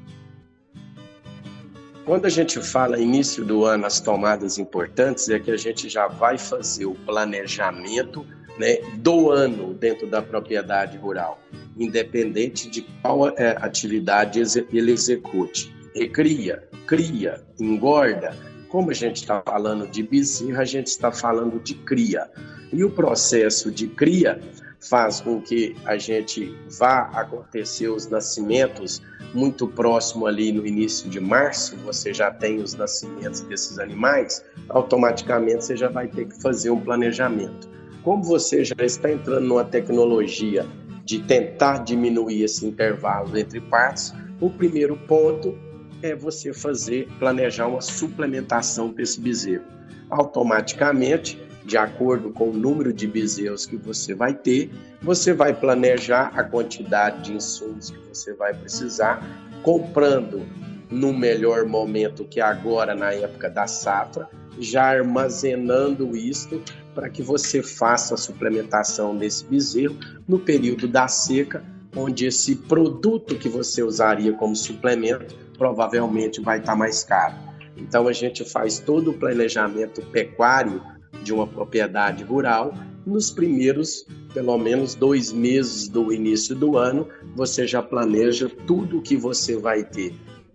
Quando 2.05 2.23
a 2.23 2.29
gente 2.29 2.61
fala 2.61 2.97
início 2.97 3.43
do 3.43 3.65
ano, 3.65 3.85
as 3.85 3.99
tomadas 3.99 4.57
importantes, 4.57 5.27
é 5.27 5.37
que 5.37 5.51
a 5.51 5.57
gente 5.57 5.89
já 5.89 6.07
vai 6.07 6.37
fazer 6.37 6.85
o 6.85 6.95
planejamento 6.95 8.25
né, 8.57 8.77
do 8.99 9.29
ano 9.29 9.73
dentro 9.73 10.07
da 10.07 10.21
propriedade 10.21 10.97
rural, 10.97 11.41
independente 11.77 12.69
de 12.69 12.83
qual 13.01 13.27
é, 13.37 13.57
atividade 13.59 14.41
ele 14.71 14.93
execute. 14.93 15.75
Recria, 15.93 16.63
cria, 16.85 17.43
engorda. 17.59 18.33
Como 18.69 18.91
a 18.91 18.93
gente 18.93 19.17
está 19.17 19.43
falando 19.45 19.85
de 19.85 20.03
bezerra, 20.03 20.61
a 20.61 20.65
gente 20.65 20.87
está 20.87 21.11
falando 21.11 21.59
de 21.59 21.73
cria. 21.73 22.29
E 22.71 22.81
o 22.81 22.89
processo 22.89 23.69
de 23.69 23.87
cria 23.87 24.39
faz 24.79 25.21
com 25.21 25.41
que 25.41 25.75
a 25.85 25.97
gente 25.97 26.55
vá 26.77 27.09
acontecer 27.13 27.87
os 27.87 28.07
nascimentos 28.07 29.01
muito 29.33 29.67
próximo 29.67 30.25
ali 30.25 30.51
no 30.51 30.65
início 30.65 31.09
de 31.09 31.19
março, 31.19 31.75
você 31.77 32.13
já 32.13 32.31
tem 32.31 32.57
os 32.61 32.73
nascimentos 32.73 33.41
desses 33.41 33.79
animais, 33.79 34.43
automaticamente 34.69 35.65
você 35.65 35.75
já 35.75 35.89
vai 35.89 36.07
ter 36.07 36.25
que 36.25 36.41
fazer 36.41 36.69
um 36.69 36.79
planejamento. 36.79 37.69
Como 38.03 38.23
você 38.23 38.63
já 38.63 38.75
está 38.79 39.11
entrando 39.11 39.45
numa 39.45 39.65
tecnologia 39.65 40.65
de 41.03 41.19
tentar 41.23 41.83
diminuir 41.83 42.43
esse 42.43 42.65
intervalo 42.65 43.37
entre 43.37 43.59
partes, 43.61 44.13
o 44.39 44.49
primeiro 44.49 44.95
ponto 44.95 45.57
é 46.01 46.15
você 46.15 46.53
fazer, 46.53 47.07
planejar 47.19 47.67
uma 47.67 47.81
suplementação 47.81 48.93
para 48.93 49.03
esse 49.03 49.19
bezerro. 49.19 49.65
Automaticamente, 50.09 51.41
de 51.67 51.77
acordo 51.77 52.31
com 52.31 52.49
o 52.49 52.53
número 52.53 52.93
de 52.93 53.05
bezerros 53.05 53.65
que 53.65 53.75
você 53.75 54.15
vai 54.15 54.33
ter, 54.33 54.71
você 55.01 55.33
vai 55.33 55.53
planejar 55.53 56.31
a 56.33 56.41
quantidade 56.41 57.25
de 57.25 57.33
insumos 57.33 57.89
que 57.89 57.99
você 58.07 58.33
vai 58.33 58.53
precisar, 58.53 59.21
comprando 59.61 60.47
no 60.89 61.11
melhor 61.11 61.65
momento 61.65 62.23
que 62.23 62.39
agora 62.39 62.95
na 62.95 63.11
época 63.11 63.49
da 63.49 63.67
safra, 63.67 64.29
já 64.57 64.85
armazenando 64.85 66.15
isto 66.15 66.63
para 66.95 67.09
que 67.09 67.21
você 67.21 67.61
faça 67.61 68.15
a 68.15 68.17
suplementação 68.17 69.17
desse 69.17 69.43
bezerro 69.43 69.97
no 70.25 70.39
período 70.39 70.87
da 70.87 71.09
seca, 71.09 71.61
onde 71.93 72.25
esse 72.25 72.55
produto 72.55 73.35
que 73.35 73.49
você 73.49 73.83
usaria 73.83 74.31
como 74.31 74.55
suplemento 74.55 75.35
provavelmente 75.57 76.39
vai 76.39 76.59
estar 76.59 76.77
mais 76.77 77.03
caro. 77.03 77.35
Então 77.75 78.07
a 78.07 78.13
gente 78.13 78.45
faz 78.45 78.79
todo 78.79 79.11
o 79.11 79.13
planejamento 79.13 80.01
pecuário 80.07 80.81
de 81.23 81.33
uma 81.33 81.47
propriedade 81.47 82.23
rural, 82.23 82.73
nos 83.05 83.31
primeiros, 83.31 84.05
pelo 84.33 84.57
menos, 84.57 84.93
dois 84.93 85.31
meses 85.31 85.87
do 85.87 86.11
início 86.11 86.53
do 86.55 86.77
ano, 86.77 87.07
você 87.35 87.65
já 87.65 87.81
planeja 87.81 88.49
tudo 88.67 88.97
o 88.97 89.01
que 89.01 89.15
você 89.15 89.57
vai 89.57 89.83
ter 89.83 90.13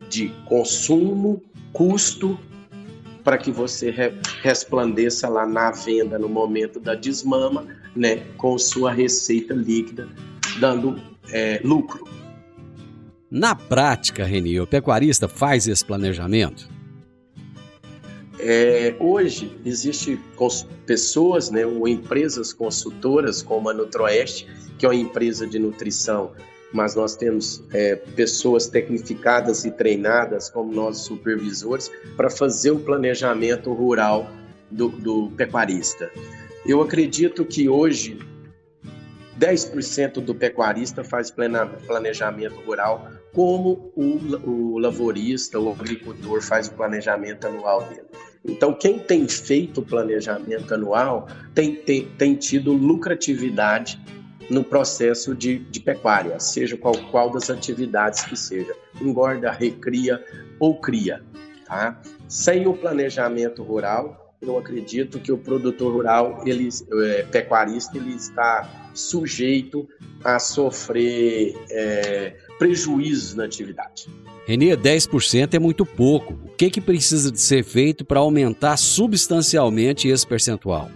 de 0.09 0.29
consumo, 0.45 1.43
custo, 1.73 2.39
para 3.25 3.39
que 3.39 3.51
você 3.51 3.91
re 3.91 4.13
resplandeça 4.43 5.29
lá 5.29 5.47
na 5.47 5.71
venda 5.71 6.19
no 6.19 6.29
momento 6.29 6.79
da 6.79 6.95
desmama, 6.95 7.67
né, 7.97 8.17
com 8.37 8.59
sua 8.59 8.93
receita 8.93 9.55
líquida, 9.55 10.09
dando 10.61 11.01
é, 11.31 11.61
lucro. 11.65 12.07
Na 13.31 13.55
prática, 13.55 14.27
Reni, 14.27 14.61
o 14.61 14.67
pecuarista 14.67 15.27
faz 15.27 15.67
esse 15.67 15.85
planejamento? 15.85 16.69
É, 18.45 18.97
hoje 18.99 19.57
existe 19.65 20.21
pessoas, 20.85 21.49
né, 21.49 21.65
ou 21.65 21.87
empresas 21.87 22.53
consultoras 22.53 23.41
como 23.41 23.71
a 23.71 23.75
Nutroeste, 23.75 24.49
que 24.77 24.85
é 24.85 24.89
uma 24.89 24.97
empresa 24.97 25.47
de 25.47 25.61
nutrição, 25.61 26.33
mas 26.73 26.97
nós 26.97 27.15
temos 27.15 27.63
é, 27.73 27.95
pessoas 27.95 28.67
tecnificadas 28.67 29.65
e 29.65 29.71
treinadas 29.71 30.51
como 30.51 30.73
nossos 30.73 31.05
supervisores 31.05 31.89
para 32.17 32.29
fazer 32.29 32.73
o 32.73 32.81
planejamento 32.81 33.73
rural 33.73 34.29
do, 34.69 34.89
do 34.89 35.31
pecuarista. 35.37 36.11
Eu 36.67 36.83
acredito 36.83 37.45
que 37.45 37.69
hoje 37.69 38.19
10% 39.39 40.15
do 40.15 40.35
pecuarista 40.35 41.05
faz 41.05 41.33
planejamento 41.87 42.61
rural, 42.67 43.09
como 43.33 43.93
o, 43.95 44.19
o 44.45 44.79
lavorista, 44.79 45.61
o 45.61 45.71
agricultor 45.71 46.43
faz 46.43 46.67
o 46.67 46.73
planejamento 46.73 47.47
anual 47.47 47.85
dele. 47.85 48.07
Então, 48.45 48.75
quem 48.75 48.99
tem 48.99 49.29
feito 49.29 49.81
o 49.81 49.85
planejamento 49.85 50.75
anual 50.75 51.29
tem, 51.55 51.77
tem, 51.77 52.07
tem 52.19 52.35
tido 52.35 52.73
lucratividade 52.73 54.01
no 54.51 54.65
processo 54.65 55.35
de, 55.35 55.59
de 55.59 55.81
pecuária, 55.81 56.39
seja 56.41 56.77
qual, 56.77 56.95
qual 57.11 57.31
das 57.31 57.49
atividades 57.49 58.25
que 58.25 58.37
seja, 58.37 58.75
engorda, 59.01 59.51
recria 59.51 60.23
ou 60.59 60.81
cria. 60.81 61.23
Tá? 61.67 62.01
Sem 62.29 62.67
o 62.67 62.75
planejamento 62.75 63.63
rural, 63.63 64.37
eu 64.43 64.59
acredito 64.59 65.21
que 65.21 65.31
o 65.31 65.39
produtor 65.39 65.93
rural, 65.93 66.43
ele, 66.45 66.69
é, 67.05 67.23
pecuarista, 67.23 67.97
ele 67.97 68.15
está 68.15 68.91
sujeito 68.93 69.89
a 70.25 70.39
sofrer 70.39 71.55
é, 71.71 72.37
prejuízos 72.59 73.35
na 73.35 73.45
atividade. 73.45 74.09
Renê, 74.47 74.77
10% 74.77 75.55
é 75.55 75.59
muito 75.59 75.87
pouco. 75.87 76.35
O 76.35 76.49
que, 76.57 76.71
que 76.71 76.81
precisa 76.81 77.31
de 77.31 77.41
ser 77.41 77.65
feito 77.65 78.05
para 78.05 78.21
aumentar 78.21 78.77
substancialmente 78.77 80.09
esse 80.09 80.27
percentual? 80.27 80.91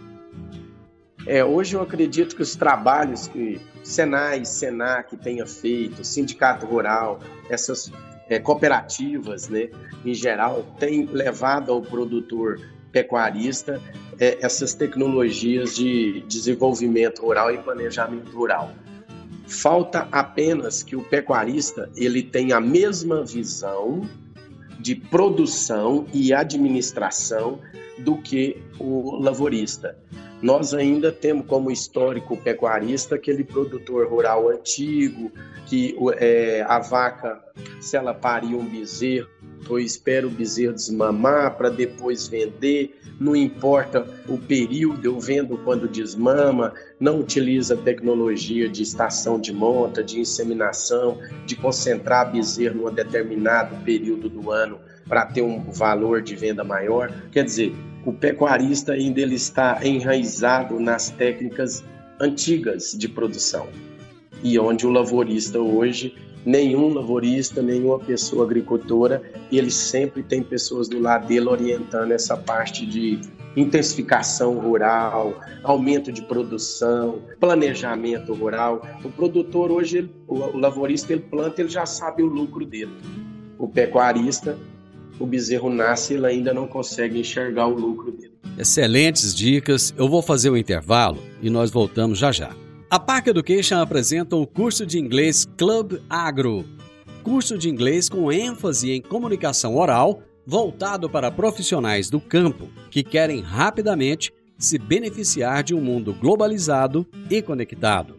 É, 1.27 1.45
hoje 1.45 1.75
eu 1.75 1.81
acredito 1.81 2.37
que 2.37 2.43
os 2.43 2.55
trabalhos 2.55 3.27
que 3.27 3.61
Senai, 3.83 4.45
Senac 4.45 5.17
tenha 5.17 5.47
feito, 5.47 6.05
Sindicato 6.05 6.67
Rural, 6.67 7.21
essas 7.49 7.91
é, 8.29 8.39
cooperativas, 8.39 9.49
né, 9.49 9.69
em 10.05 10.15
geral, 10.15 10.65
têm 10.79 11.07
levado 11.07 11.73
ao 11.73 11.83
produtor 11.83 12.61
pecuarista 12.93 13.81
é, 14.19 14.39
essas 14.41 14.75
tecnologias 14.75 15.75
de 15.75 16.21
desenvolvimento 16.29 17.23
rural 17.23 17.53
e 17.53 17.59
planejamento 17.59 18.31
rural. 18.31 18.73
Falta 19.47 20.09
apenas 20.11 20.83
que 20.83 20.97
o 20.97 21.03
pecuarista 21.03 21.89
ele 21.97 22.23
tenha 22.23 22.57
a 22.57 22.61
mesma 22.61 23.25
visão 23.25 24.09
de 24.81 24.95
produção 24.95 26.07
e 26.13 26.33
administração 26.33 27.61
do 27.99 28.17
que 28.19 28.63
o 28.79 29.17
lavorista. 29.17 29.97
Nós 30.43 30.75
ainda 30.75 31.11
temos 31.11 31.47
como 31.47 31.71
histórico 31.71 32.37
pecuarista 32.37 33.15
aquele 33.15 33.43
produtor 33.43 34.07
rural 34.09 34.51
antigo, 34.51 35.33
que 35.65 35.97
é, 36.19 36.63
a 36.69 36.79
vaca, 36.79 37.43
se 37.81 37.97
ela 37.97 38.13
parir 38.13 38.55
um 38.55 38.65
bezerro, 38.65 39.29
ou 39.69 39.79
espera 39.79 40.27
o 40.27 40.31
bezerro 40.31 40.75
desmamar 40.75 41.57
para 41.57 41.69
depois 41.71 42.29
vender, 42.29 42.99
não 43.19 43.35
importa 43.35 44.07
o 44.29 44.39
período, 44.39 45.05
eu 45.05 45.19
vendo 45.19 45.57
quando 45.59 45.89
desmama, 45.89 46.73
não 47.01 47.21
utiliza 47.21 47.77
tecnologia 47.77 48.69
de 48.69 48.83
estação 48.83 49.41
de 49.41 49.53
monta, 49.53 50.03
de 50.03 50.21
inseminação, 50.21 51.19
de 51.47 51.57
concentrar 51.57 52.31
bezerro 52.31 52.83
num 52.83 52.95
determinado 52.95 53.77
período 53.85 54.29
do 54.29 54.51
ano 54.51 54.79
para 55.09 55.27
ter 55.27 55.43
um 55.43 55.71
valor 55.71 56.23
de 56.23 56.35
venda 56.35 56.63
maior. 56.63 57.13
Quer 57.33 57.45
dizer, 57.45 57.73
o 58.05 58.13
pecuarista 58.13 58.93
ainda 58.93 59.21
ele 59.21 59.35
está 59.35 59.81
enraizado 59.85 60.79
nas 60.79 61.11
técnicas 61.11 61.85
antigas 62.21 62.95
de 62.97 63.09
produção. 63.09 63.69
E 64.43 64.59
onde 64.59 64.87
o 64.87 64.91
lavorista 64.91 65.59
hoje, 65.59 66.15
nenhum 66.47 66.95
lavorista, 66.95 67.61
nenhuma 67.61 67.99
pessoa 67.99 68.45
agricultora, 68.45 69.21
ele 69.51 69.71
sempre 69.71 70.23
tem 70.23 70.43
pessoas 70.43 70.89
do 70.89 71.01
lado 71.01 71.27
dele 71.27 71.49
orientando 71.49 72.13
essa 72.13 72.37
parte 72.37 72.87
de 72.87 73.19
intensificação 73.57 74.59
rural, 74.59 75.41
aumento 75.65 76.13
de 76.13 76.23
produção, 76.23 77.21
planejamento 77.41 78.33
rural. 78.33 78.87
O 79.03 79.11
produtor 79.11 79.73
hoje, 79.73 80.09
o 80.29 80.57
lavorista, 80.57 81.13
ele 81.13 81.23
planta, 81.23 81.63
ele 81.63 81.71
já 81.71 81.85
sabe 81.85 82.23
o 82.23 82.27
lucro 82.27 82.65
dele. 82.65 82.93
O 83.59 83.67
pecuarista, 83.67 84.57
o 85.19 85.27
bezerro 85.27 85.71
nasce, 85.71 86.15
ele 86.15 86.27
ainda 86.27 86.53
não 86.53 86.69
consegue 86.69 87.19
enxergar 87.19 87.67
o 87.67 87.75
lucro 87.75 88.13
dele. 88.13 88.35
Excelentes 88.59 89.35
dicas. 89.35 89.93
Eu 89.97 90.09
vou 90.09 90.23
fazer 90.23 90.51
o 90.51 90.57
intervalo 90.57 91.19
e 91.43 91.51
nós 91.51 91.71
voltamos 91.71 92.19
já 92.19 92.31
já. 92.31 92.55
A 92.89 93.01
Park 93.01 93.27
Education 93.27 93.81
apresenta 93.81 94.37
o 94.37 94.47
curso 94.47 94.87
de 94.87 94.97
inglês 94.97 95.45
Club 95.57 95.99
Agro. 96.09 96.65
Curso 97.25 97.59
de 97.59 97.69
inglês 97.69 98.09
com 98.09 98.31
ênfase 98.31 98.93
em 98.93 99.03
comunicação 99.03 99.77
oral, 99.77 100.23
voltado 100.47 101.11
para 101.11 101.33
profissionais 101.33 102.09
do 102.09 102.21
campo 102.21 102.69
que 102.89 103.03
querem 103.03 103.41
rapidamente 103.41 104.33
se 104.57 104.79
beneficiar 104.79 105.65
de 105.65 105.75
um 105.75 105.81
mundo 105.81 106.15
globalizado 106.15 107.05
e 107.29 107.43
conectado. 107.43 108.15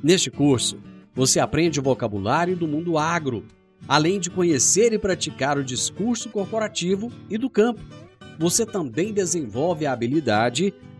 Neste 0.00 0.30
curso, 0.30 0.78
você 1.12 1.40
aprende 1.40 1.80
o 1.80 1.82
vocabulário 1.82 2.54
do 2.54 2.68
mundo 2.68 2.96
agro, 2.96 3.44
além 3.88 4.20
de 4.20 4.30
conhecer 4.30 4.92
e 4.92 4.98
praticar 4.98 5.58
o 5.58 5.64
discurso 5.64 6.28
corporativo 6.28 7.10
e 7.28 7.36
do 7.36 7.50
campo. 7.50 7.80
Você 8.38 8.64
também 8.64 9.12
desenvolve 9.12 9.86
a 9.86 9.92
habilidade 9.92 10.72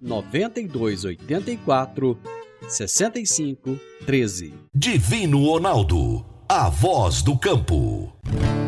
99284 0.00 2.18
6513 2.68 4.54
Divino 4.74 5.46
Ronaldo, 5.46 6.24
a 6.48 6.68
voz 6.68 7.22
do 7.22 7.38
campo. 7.38 8.12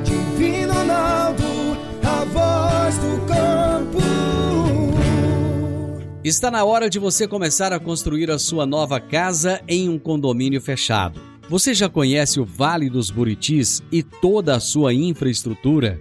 Divino 0.04 0.72
Ronaldo, 0.72 1.42
a 2.02 2.24
voz 2.24 2.96
do 2.98 3.26
campo. 3.26 3.98
Está 6.22 6.50
na 6.50 6.64
hora 6.64 6.90
de 6.90 6.98
você 6.98 7.26
começar 7.26 7.72
a 7.72 7.80
construir 7.80 8.30
a 8.30 8.38
sua 8.38 8.66
nova 8.66 9.00
casa 9.00 9.60
em 9.66 9.88
um 9.88 9.98
condomínio 9.98 10.60
fechado. 10.60 11.20
Você 11.48 11.74
já 11.74 11.88
conhece 11.88 12.38
o 12.38 12.44
Vale 12.44 12.88
dos 12.88 13.10
Buritis 13.10 13.82
e 13.90 14.02
toda 14.02 14.54
a 14.54 14.60
sua 14.60 14.94
infraestrutura? 14.94 16.00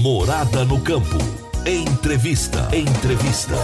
Morada 0.00 0.64
no 0.64 0.80
campo. 0.80 1.18
Entrevista. 1.66 2.74
Entrevista. 2.74 3.54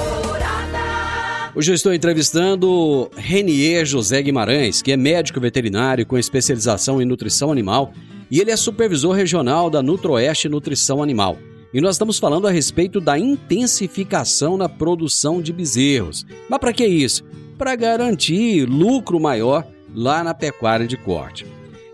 Hoje 1.55 1.70
eu 1.70 1.75
estou 1.75 1.94
entrevistando 1.94 3.11
Renier 3.16 3.87
José 3.87 4.20
Guimarães, 4.20 4.83
que 4.83 4.92
é 4.92 4.99
médico 4.99 5.40
veterinário 5.40 6.05
com 6.05 6.18
especialização 6.18 7.01
em 7.01 7.07
nutrição 7.07 7.51
animal 7.51 7.90
e 8.31 8.38
ele 8.38 8.51
é 8.51 8.57
supervisor 8.57 9.14
regional 9.14 9.70
da 9.70 9.83
Nutroeste 9.83 10.46
Nutrição 10.46 11.03
Animal. 11.03 11.38
E 11.72 11.81
nós 11.81 11.94
estamos 11.94 12.18
falando 12.18 12.46
a 12.46 12.51
respeito 12.51 13.01
da 13.01 13.18
intensificação 13.18 14.59
na 14.59 14.68
produção 14.68 15.40
de 15.40 15.55
bezerros. 15.55 16.27
Mas 16.51 16.61
para 16.61 16.75
que 16.75 16.87
isso? 16.87 17.25
Para 17.57 17.75
garantir 17.75 18.68
lucro 18.68 19.18
maior 19.18 19.66
lá 19.94 20.22
na 20.22 20.35
pecuária 20.35 20.87
de 20.87 20.99
corte. 20.99 21.46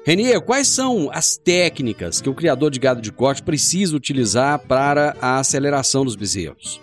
Renier, 0.04 0.40
quais 0.40 0.66
são 0.66 1.08
as 1.12 1.36
técnicas 1.36 2.20
que 2.20 2.28
o 2.28 2.34
criador 2.34 2.72
de 2.72 2.80
gado 2.80 3.00
de 3.00 3.12
corte 3.12 3.40
precisa 3.40 3.96
utilizar 3.96 4.58
para 4.58 5.16
a 5.20 5.38
aceleração 5.38 6.04
dos 6.04 6.16
bezerros? 6.16 6.80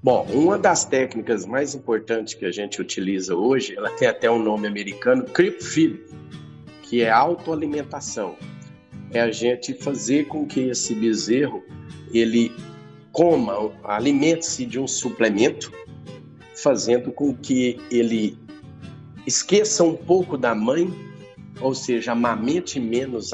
Bom, 0.00 0.24
uma 0.32 0.56
das 0.56 0.84
técnicas 0.84 1.44
mais 1.44 1.74
importantes 1.74 2.34
que 2.34 2.44
a 2.44 2.52
gente 2.52 2.80
utiliza 2.80 3.34
hoje, 3.34 3.74
ela 3.76 3.90
tem 3.90 4.06
até 4.06 4.30
um 4.30 4.40
nome 4.40 4.68
americano, 4.68 5.24
creep 5.24 5.60
feed, 5.60 6.00
que 6.84 7.02
é 7.02 7.10
autoalimentação. 7.10 8.36
É 9.10 9.20
a 9.20 9.32
gente 9.32 9.74
fazer 9.74 10.28
com 10.28 10.46
que 10.46 10.60
esse 10.60 10.94
bezerro 10.94 11.64
ele 12.14 12.52
coma, 13.10 13.72
alimente-se 13.82 14.64
de 14.64 14.78
um 14.78 14.86
suplemento, 14.86 15.72
fazendo 16.54 17.10
com 17.10 17.34
que 17.34 17.80
ele 17.90 18.38
esqueça 19.26 19.82
um 19.82 19.96
pouco 19.96 20.38
da 20.38 20.54
mãe 20.54 21.11
ou 21.62 21.74
seja, 21.74 22.12
amamente 22.12 22.80
menos, 22.80 23.30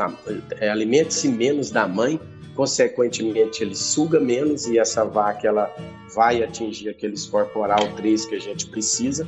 é, 0.61 0.69
alimente-se 0.69 1.29
menos 1.29 1.71
da 1.71 1.89
mãe, 1.89 2.21
consequentemente 2.55 3.63
ele 3.63 3.75
suga 3.75 4.21
menos 4.21 4.67
e 4.67 4.79
essa 4.79 5.05
vaca 5.05 5.47
ela 5.47 5.75
vai 6.15 6.43
atingir 6.43 6.89
aquele 6.91 7.17
corporal 7.31 7.93
3 7.97 8.27
que 8.27 8.35
a 8.35 8.41
gente 8.41 8.67
precisa. 8.67 9.27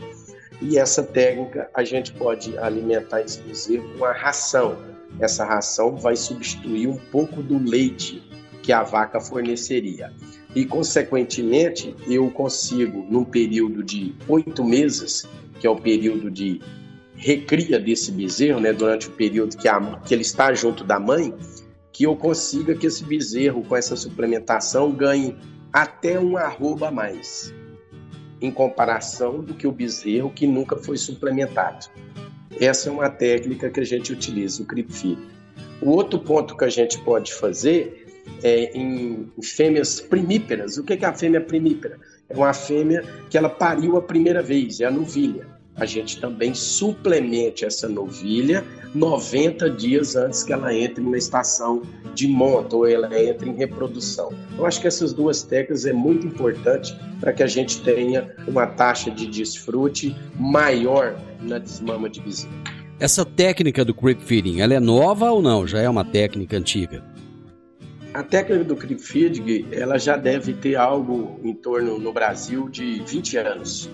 E 0.60 0.76
essa 0.76 1.02
técnica 1.02 1.70
a 1.72 1.82
gente 1.82 2.12
pode 2.12 2.56
alimentar 2.58 3.24
bezerro 3.46 3.88
com 3.98 4.04
a 4.04 4.12
ração. 4.12 4.76
Essa 5.18 5.44
ração 5.44 5.96
vai 5.96 6.16
substituir 6.16 6.86
um 6.86 6.96
pouco 6.96 7.42
do 7.42 7.58
leite 7.58 8.22
que 8.62 8.72
a 8.72 8.82
vaca 8.82 9.20
forneceria. 9.20 10.12
E, 10.54 10.64
consequentemente, 10.64 11.94
eu 12.08 12.30
consigo, 12.30 13.06
num 13.08 13.24
período 13.24 13.82
de 13.82 14.14
oito 14.28 14.64
meses, 14.64 15.26
que 15.58 15.66
é 15.66 15.70
o 15.70 15.76
período 15.76 16.30
de 16.30 16.60
recria 17.20 17.78
desse 17.78 18.10
bezerro, 18.10 18.60
né, 18.60 18.72
durante 18.72 19.08
o 19.08 19.10
período 19.10 19.56
que, 19.56 19.68
a, 19.68 19.78
que 20.00 20.14
ele 20.14 20.22
está 20.22 20.52
junto 20.54 20.82
da 20.82 20.98
mãe, 20.98 21.34
que 21.92 22.04
eu 22.04 22.16
consiga 22.16 22.74
que 22.74 22.86
esse 22.86 23.04
bezerro, 23.04 23.62
com 23.62 23.76
essa 23.76 23.94
suplementação, 23.94 24.90
ganhe 24.90 25.36
até 25.70 26.18
um 26.18 26.38
arroba 26.38 26.88
a 26.88 26.90
mais, 26.90 27.54
em 28.40 28.50
comparação 28.50 29.42
do 29.42 29.52
que 29.52 29.66
o 29.66 29.72
bezerro 29.72 30.30
que 30.30 30.46
nunca 30.46 30.76
foi 30.76 30.96
suplementado. 30.96 31.86
Essa 32.58 32.88
é 32.88 32.92
uma 32.92 33.10
técnica 33.10 33.68
que 33.68 33.80
a 33.80 33.84
gente 33.84 34.12
utiliza, 34.12 34.62
o 34.62 34.66
CRIPFI. 34.66 35.18
O 35.82 35.90
outro 35.90 36.18
ponto 36.18 36.56
que 36.56 36.64
a 36.64 36.70
gente 36.70 36.98
pode 37.02 37.34
fazer 37.34 38.06
é 38.42 38.76
em 38.76 39.30
fêmeas 39.42 40.00
primíperas. 40.00 40.78
O 40.78 40.84
que 40.84 40.94
é 40.94 41.06
a 41.06 41.12
fêmea 41.12 41.40
primípera? 41.40 41.98
É 42.30 42.34
uma 42.34 42.54
fêmea 42.54 43.04
que 43.28 43.36
ela 43.36 43.50
pariu 43.50 43.98
a 43.98 44.02
primeira 44.02 44.42
vez, 44.42 44.80
é 44.80 44.86
a 44.86 44.90
novilha 44.90 45.59
a 45.80 45.86
gente 45.86 46.20
também 46.20 46.54
suplemente 46.54 47.64
essa 47.64 47.88
novilha 47.88 48.62
90 48.94 49.70
dias 49.70 50.14
antes 50.14 50.42
que 50.42 50.52
ela 50.52 50.74
entre 50.74 51.02
na 51.02 51.16
estação 51.16 51.82
de 52.14 52.28
monta 52.28 52.76
ou 52.76 52.86
ela 52.86 53.08
entre 53.18 53.48
em 53.48 53.54
reprodução. 53.54 54.30
Eu 54.58 54.66
acho 54.66 54.80
que 54.80 54.86
essas 54.86 55.12
duas 55.12 55.42
técnicas 55.42 55.86
é 55.86 55.92
muito 55.92 56.26
importante 56.26 56.94
para 57.18 57.32
que 57.32 57.42
a 57.42 57.46
gente 57.46 57.80
tenha 57.82 58.34
uma 58.46 58.66
taxa 58.66 59.10
de 59.10 59.26
desfrute 59.26 60.14
maior 60.38 61.18
na 61.40 61.58
desmama 61.58 62.10
de 62.10 62.20
bezerro. 62.20 62.52
Essa 62.98 63.24
técnica 63.24 63.82
do 63.82 63.94
creep 63.94 64.20
feeding, 64.20 64.60
ela 64.60 64.74
é 64.74 64.80
nova 64.80 65.30
ou 65.30 65.40
não? 65.40 65.66
Já 65.66 65.80
é 65.80 65.88
uma 65.88 66.04
técnica 66.04 66.58
antiga? 66.58 67.02
A 68.12 68.22
técnica 68.22 68.64
do 68.64 68.76
creep 68.76 69.00
feeding, 69.00 69.68
ela 69.72 69.96
já 69.96 70.16
deve 70.16 70.52
ter 70.52 70.74
algo 70.74 71.40
em 71.42 71.54
torno 71.54 71.98
no 71.98 72.12
Brasil 72.12 72.68
de 72.68 73.02
20 73.06 73.38
anos, 73.38 73.88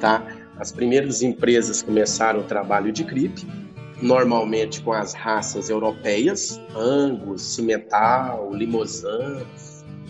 tá? 0.00 0.39
As 0.60 0.70
primeiras 0.70 1.22
empresas 1.22 1.80
começaram 1.80 2.40
o 2.40 2.44
trabalho 2.44 2.92
de 2.92 3.02
gripe, 3.02 3.46
normalmente 4.02 4.82
com 4.82 4.92
as 4.92 5.14
raças 5.14 5.70
europeias, 5.70 6.60
Angus, 6.76 7.54
Cimental, 7.54 8.52
Limousin, 8.52 9.42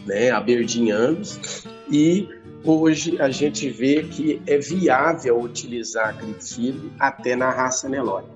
né, 0.05 0.33
Aberdeen 0.33 0.91
Angus, 0.91 1.65
e 1.89 2.29
hoje 2.65 3.17
a 3.23 3.31
gente 3.31 3.71
vê 3.71 4.03
que 4.03 4.43
é 4.45 4.59
viável 4.59 5.41
utilizar 5.41 6.09
a 6.09 6.13
cripfeed 6.15 6.93
até 6.99 7.37
na 7.37 7.51
raça 7.51 7.89
Nelore. 7.89 8.27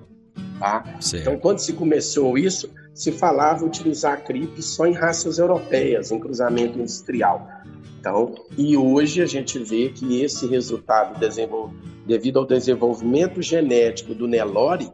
Tá? 0.57 0.85
Então, 1.13 1.37
quando 1.37 1.59
se 1.59 1.73
começou 1.73 2.37
isso, 2.37 2.69
se 2.93 3.11
falava 3.11 3.65
utilizar 3.65 4.13
a 4.13 4.17
CRIP 4.17 4.61
só 4.61 4.85
em 4.85 4.93
raças 4.93 5.37
europeias, 5.37 6.11
em 6.11 6.19
cruzamento 6.19 6.79
industrial. 6.79 7.45
Então, 7.99 8.35
e 8.57 8.77
hoje 8.77 9.21
a 9.21 9.25
gente 9.25 9.59
vê 9.59 9.89
que 9.89 10.21
esse 10.21 10.47
resultado 10.47 11.19
devido 12.05 12.39
ao 12.39 12.45
desenvolvimento 12.45 13.41
genético 13.41 14.13
do 14.13 14.27
Nelore, 14.27 14.89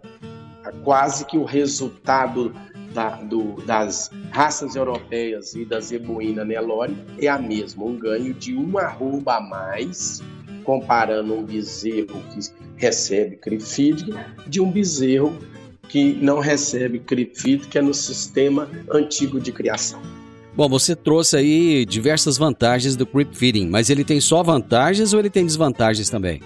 quase 0.84 1.26
que 1.26 1.38
o 1.38 1.44
resultado 1.44 2.54
da, 2.94 3.10
do, 3.22 3.62
das 3.66 4.10
raças 4.32 4.76
europeias 4.76 5.54
e 5.56 5.66
da 5.66 5.80
zebuína 5.80 6.44
Nelore 6.44 6.96
é 7.20 7.28
a 7.28 7.38
mesma, 7.38 7.86
um 7.86 7.98
ganho 7.98 8.34
de 8.34 8.56
um 8.56 8.78
arroba 8.78 9.38
a 9.38 9.42
mais, 9.42 10.22
comparando 10.64 11.34
um 11.34 11.44
bezerro 11.44 12.22
que 12.34 12.40
recebe 12.76 13.36
crifídeo 13.38 14.16
de 14.48 14.62
um 14.62 14.72
bezerro 14.72 15.38
que 15.88 16.14
não 16.14 16.40
recebe 16.40 17.00
CRIPFIT, 17.00 17.68
que 17.68 17.78
é 17.78 17.82
no 17.82 17.94
sistema 17.94 18.70
antigo 18.90 19.40
de 19.40 19.52
criação. 19.52 20.02
Bom, 20.56 20.70
você 20.70 20.96
trouxe 20.96 21.38
aí 21.38 21.86
diversas 21.86 22.38
vantagens 22.38 22.96
do 22.96 23.06
creep 23.06 23.34
feeding, 23.34 23.68
mas 23.68 23.90
ele 23.90 24.04
tem 24.04 24.20
só 24.20 24.44
vantagens 24.44 25.14
ou 25.14 25.20
ele 25.20 25.30
tem 25.30 25.46
desvantagens 25.46 26.10
também? 26.10 26.42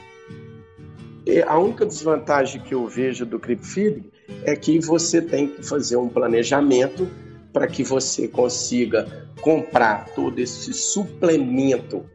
A 1.47 1.57
única 1.57 1.85
desvantagem 1.85 2.61
que 2.61 2.73
eu 2.73 2.88
vejo 2.88 3.25
do 3.25 3.39
creep 3.39 3.63
feeding 3.63 4.11
é 4.43 4.55
que 4.55 4.79
você 4.79 5.21
tem 5.21 5.47
que 5.47 5.63
fazer 5.63 5.97
um 5.97 6.09
planejamento 6.09 7.07
para 7.51 7.67
que 7.67 7.83
você 7.83 8.27
consiga 8.27 9.27
comprar 9.41 10.09
todo 10.13 10.39
esse 10.39 10.73
suplemento, 10.73 12.05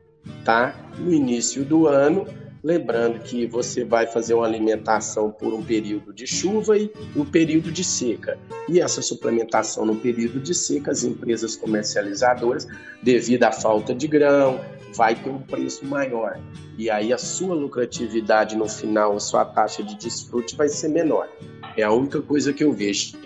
tá? 0.44 0.74
No 0.98 1.12
início 1.12 1.64
do 1.64 1.86
ano 1.86 2.26
Lembrando 2.62 3.20
que 3.20 3.46
você 3.46 3.84
vai 3.84 4.06
fazer 4.06 4.34
uma 4.34 4.44
alimentação 4.44 5.30
por 5.30 5.54
um 5.54 5.62
período 5.62 6.12
de 6.12 6.26
chuva 6.26 6.76
e 6.76 6.92
um 7.16 7.24
período 7.24 7.72
de 7.72 7.82
seca. 7.82 8.38
E 8.68 8.80
essa 8.80 9.00
suplementação 9.00 9.86
no 9.86 9.96
período 9.96 10.38
de 10.38 10.54
seca, 10.54 10.90
as 10.90 11.02
empresas 11.02 11.56
comercializadoras, 11.56 12.68
devido 13.02 13.44
à 13.44 13.52
falta 13.52 13.94
de 13.94 14.06
grão, 14.06 14.60
vai 14.94 15.14
ter 15.14 15.30
um 15.30 15.40
preço 15.40 15.84
maior. 15.86 16.40
E 16.76 16.90
aí 16.90 17.12
a 17.12 17.18
sua 17.18 17.54
lucratividade 17.54 18.56
no 18.56 18.68
final, 18.68 19.16
a 19.16 19.20
sua 19.20 19.44
taxa 19.44 19.82
de 19.82 19.96
desfrute 19.96 20.56
vai 20.56 20.68
ser 20.68 20.88
menor. 20.88 21.28
É 21.76 21.82
a 21.82 21.92
única 21.92 22.20
coisa 22.20 22.52
que 22.52 22.64
eu 22.64 22.72
vejo. 22.72 23.18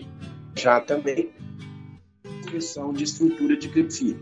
Já 0.55 0.81
também 0.81 1.33
questão 2.55 2.92
de 2.92 3.05
estrutura 3.05 3.57
de 3.57 3.68
criptfeed. 3.68 4.18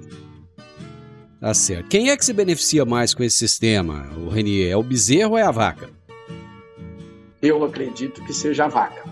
Tá 1.39 1.53
certo. 1.53 1.89
Quem 1.89 2.11
é 2.11 2.17
que 2.17 2.25
se 2.25 2.33
beneficia 2.33 2.85
mais 2.85 3.13
com 3.13 3.23
esse 3.23 3.37
sistema, 3.37 4.09
o 4.17 4.29
Renier? 4.29 4.71
É 4.71 4.77
o 4.77 4.83
bezerro 4.83 5.33
ou 5.33 5.39
é 5.39 5.43
a 5.43 5.51
vaca? 5.51 5.91
Eu 7.43 7.65
acredito 7.65 8.25
que 8.25 8.33
seja 8.33 8.67
a 8.67 8.69
vaca. 8.69 9.03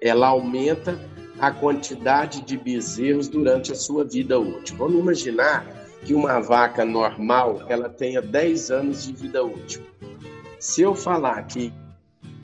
Ela 0.00 0.26
aumenta 0.26 1.05
a 1.38 1.50
quantidade 1.50 2.42
de 2.42 2.56
bezerros 2.56 3.28
durante 3.28 3.72
a 3.72 3.74
sua 3.74 4.04
vida 4.04 4.38
útil. 4.38 4.76
Vamos 4.76 4.98
imaginar 4.98 5.66
que 6.04 6.14
uma 6.14 6.40
vaca 6.40 6.84
normal 6.84 7.64
ela 7.68 7.88
tenha 7.88 8.22
10 8.22 8.70
anos 8.70 9.04
de 9.04 9.12
vida 9.12 9.44
útil. 9.44 9.82
Se 10.58 10.82
eu 10.82 10.94
falar 10.94 11.42
que 11.46 11.72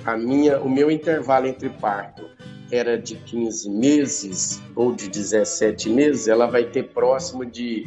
a 0.04 0.16
minha, 0.16 0.60
o 0.60 0.68
meu 0.68 0.90
intervalo 0.90 1.46
entre 1.46 1.68
parto 1.70 2.28
era 2.70 2.98
de 2.98 3.16
15 3.16 3.70
meses 3.70 4.60
ou 4.74 4.92
de 4.92 5.08
17 5.08 5.88
meses, 5.90 6.26
ela 6.26 6.46
vai 6.46 6.64
ter 6.64 6.88
próximo 6.88 7.44
de, 7.44 7.86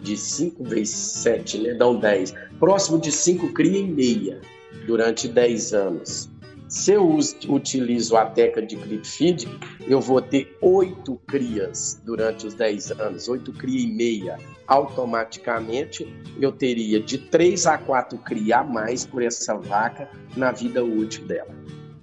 de 0.00 0.16
5 0.16 0.64
vezes 0.64 0.94
7, 0.94 1.58
né? 1.58 1.74
Dão 1.74 1.98
10. 1.98 2.32
Próximo 2.58 2.98
de 2.98 3.12
5 3.12 3.52
cria 3.52 3.80
e 3.80 3.86
meia 3.86 4.40
durante 4.86 5.28
10 5.28 5.74
anos. 5.74 6.31
Se 6.72 6.92
eu 6.94 7.18
utilizo 7.50 8.16
a 8.16 8.24
teca 8.24 8.62
de 8.62 8.76
clip 8.76 9.06
feed, 9.06 9.46
eu 9.86 10.00
vou 10.00 10.22
ter 10.22 10.56
8 10.62 11.20
crias 11.28 12.00
durante 12.02 12.46
os 12.46 12.54
10 12.54 12.92
anos, 12.92 13.28
8 13.28 13.52
cria 13.52 13.78
e 13.78 13.86
meia. 13.86 14.38
Automaticamente 14.66 16.08
eu 16.40 16.50
teria 16.50 16.98
de 16.98 17.18
3 17.18 17.66
a 17.66 17.76
4 17.76 18.16
cria 18.20 18.60
a 18.60 18.64
mais 18.64 19.04
por 19.04 19.22
essa 19.22 19.54
vaca 19.54 20.08
na 20.34 20.50
vida 20.50 20.82
útil 20.82 21.26
dela. 21.26 21.54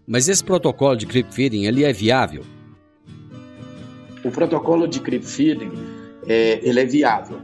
Mas 0.05 0.29
esse 0.29 0.43
protocolo 0.43 0.95
de 0.95 1.07
creep 1.07 1.31
feeding, 1.31 1.65
ele 1.65 1.83
é 1.83 1.91
viável? 1.91 2.43
O 4.23 4.29
protocolo 4.29 4.87
de 4.87 4.99
creep 4.99 5.23
feeding, 5.23 5.71
é, 6.27 6.59
ele 6.61 6.79
é 6.79 6.85
viável. 6.85 7.41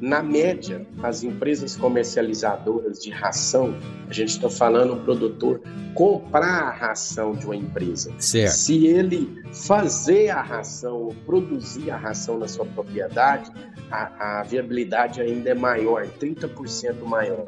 Na 0.00 0.22
média, 0.22 0.86
as 1.02 1.24
empresas 1.24 1.76
comercializadoras 1.76 3.00
de 3.00 3.10
ração, 3.10 3.74
a 4.08 4.12
gente 4.12 4.28
está 4.28 4.48
falando 4.48 4.94
o 4.94 5.00
produtor 5.00 5.60
comprar 5.94 6.62
a 6.62 6.70
ração 6.70 7.32
de 7.32 7.44
uma 7.46 7.56
empresa. 7.56 8.12
Certo. 8.18 8.52
Se 8.52 8.86
ele 8.86 9.42
fazer 9.52 10.30
a 10.30 10.40
ração 10.40 10.96
ou 10.96 11.14
produzir 11.26 11.90
a 11.90 11.96
ração 11.96 12.38
na 12.38 12.48
sua 12.48 12.64
propriedade, 12.66 13.50
a, 13.90 14.40
a 14.40 14.42
viabilidade 14.42 15.20
ainda 15.20 15.50
é 15.50 15.54
maior, 15.54 16.06
30% 16.20 17.02
maior. 17.04 17.46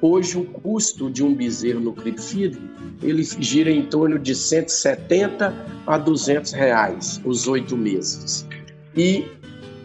Hoje, 0.00 0.36
o 0.36 0.44
custo 0.44 1.10
de 1.10 1.22
um 1.22 1.32
bezerro 1.32 1.78
no 1.78 1.92
Crip 1.92 2.20
Feed, 2.20 2.58
ele 3.02 3.22
gira 3.22 3.70
em 3.70 3.86
torno 3.86 4.18
de 4.18 4.34
170 4.34 5.54
a 5.86 5.98
200 5.98 6.52
reais 6.52 7.20
os 7.24 7.46
oito 7.46 7.76
meses. 7.76 8.46
E 8.96 9.26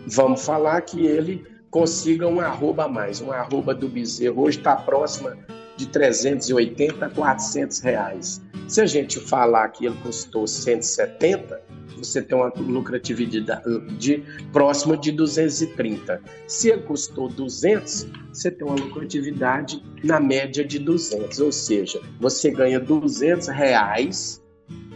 vamos 0.08 0.44
falar 0.44 0.82
que 0.82 1.06
ele 1.06 1.46
consiga 1.70 2.28
um 2.28 2.40
arroba 2.40 2.86
a 2.86 2.88
mais. 2.88 3.22
Um 3.22 3.32
arroba 3.32 3.76
do 3.76 3.88
bezerro 3.88 4.42
hoje 4.42 4.58
está 4.58 4.76
próxima 4.76 5.38
de 5.78 5.88
380 5.88 7.06
a 7.06 7.10
400 7.10 7.80
reais. 7.80 8.42
Se 8.68 8.82
a 8.82 8.86
gente 8.86 9.20
falar 9.20 9.70
que 9.70 9.86
ele 9.86 9.96
custou 10.04 10.46
170, 10.46 11.62
você 11.96 12.22
tem 12.22 12.38
uma 12.38 12.52
lucratividade 12.58 13.62
de, 13.98 14.24
próxima 14.52 14.98
de 14.98 15.12
230. 15.12 16.22
Se 16.48 16.70
ele 16.70 16.82
custou 16.82 17.30
200, 17.30 18.08
você 18.32 18.52
tem 18.52 18.68
uma 18.68 18.76
lucratividade 18.76 19.82
na 20.04 20.20
média 20.20 20.66
de 20.66 20.80
200, 20.80 21.40
ou 21.40 21.52
seja, 21.52 22.02
você 22.20 22.52
ganha 22.52 22.80
200 22.80 23.48
reais 23.48 24.44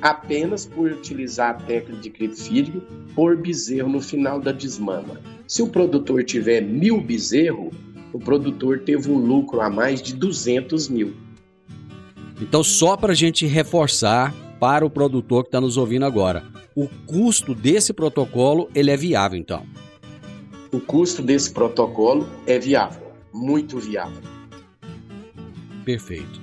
apenas 0.02 0.66
por 0.66 0.92
utilizar 0.92 1.52
a 1.52 1.54
técnica 1.54 2.02
de 2.02 2.10
cripfídio 2.10 2.82
por 3.16 3.38
bezerro 3.38 3.90
no 3.90 4.02
final 4.02 4.40
da 4.40 4.52
desmama. 4.52 5.22
Se 5.48 5.62
o 5.62 5.68
produtor 5.68 6.24
tiver 6.24 6.62
mil 6.62 7.00
bezerros, 7.02 7.74
o 8.14 8.20
produtor 8.20 8.80
teve 8.80 9.10
um 9.10 9.18
lucro 9.18 9.62
a 9.62 9.70
mais 9.70 10.02
de 10.02 10.14
200 10.14 10.90
mil. 10.90 11.14
Então, 12.42 12.64
só 12.64 12.98
para 12.98 13.12
a 13.12 13.16
gente 13.16 13.46
reforçar 13.46 14.34
para 14.60 14.86
o 14.86 14.90
produtor 14.90 15.44
que 15.44 15.50
está 15.50 15.62
nos 15.62 15.78
ouvindo 15.78 16.06
agora, 16.06 16.44
o 16.76 16.88
custo 17.06 17.54
desse 17.54 17.94
protocolo 17.94 18.70
ele 18.74 18.92
é 18.92 18.98
viável, 18.98 19.38
então? 19.38 19.66
O 20.72 20.80
custo 20.80 21.22
desse 21.22 21.52
protocolo 21.52 22.28
é 22.48 22.58
viável, 22.58 23.12
muito 23.34 23.78
viável. 23.78 24.22
Perfeito. 25.84 26.42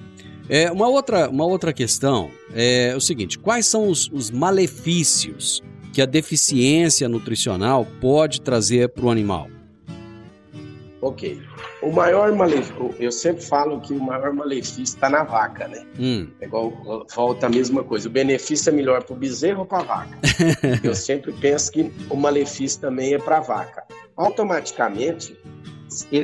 É, 0.49 0.71
uma, 0.71 0.89
outra, 0.89 1.29
uma 1.29 1.45
outra 1.45 1.73
questão 1.73 2.31
é 2.55 2.95
o 2.97 3.01
seguinte: 3.01 3.39
quais 3.39 3.67
são 3.67 3.89
os, 3.89 4.09
os 4.13 4.31
malefícios 4.31 5.63
que 5.93 6.01
a 6.01 6.07
deficiência 6.07 7.09
nutricional 7.09 7.87
pode 8.01 8.41
trazer 8.41 8.89
para 8.89 9.05
o 9.05 9.11
animal? 9.11 9.49
Ok. 11.01 11.41
O 11.81 11.93
maior 11.93 12.33
malefício, 12.33 12.95
eu 12.99 13.13
sempre 13.13 13.45
falo 13.45 13.81
que 13.81 13.93
o 13.93 14.01
maior 14.01 14.33
malefício 14.33 14.83
está 14.83 15.09
na 15.09 15.23
vaca, 15.23 15.69
né? 15.69 15.87
Hum. 15.99 16.29
É 16.41 16.47
igual, 16.47 17.07
volta 17.15 17.47
a 17.47 17.49
mesma 17.49 17.85
coisa. 17.85 18.09
O 18.09 18.13
benefício 18.13 18.71
é 18.71 18.73
melhor 18.73 19.05
para 19.05 19.15
o 19.15 19.17
bezerro 19.17 19.61
ou 19.61 19.67
para 19.67 19.79
a 19.79 19.83
vaca? 19.83 20.19
eu 20.83 20.95
sempre 20.95 21.33
penso 21.33 21.71
que 21.71 21.93
o 22.11 22.17
malefício 22.17 22.81
também 22.81 23.15
é 23.15 23.19
para 23.19 23.39
a 23.39 23.41
vaca. 23.41 23.85
Automaticamente, 24.17 25.39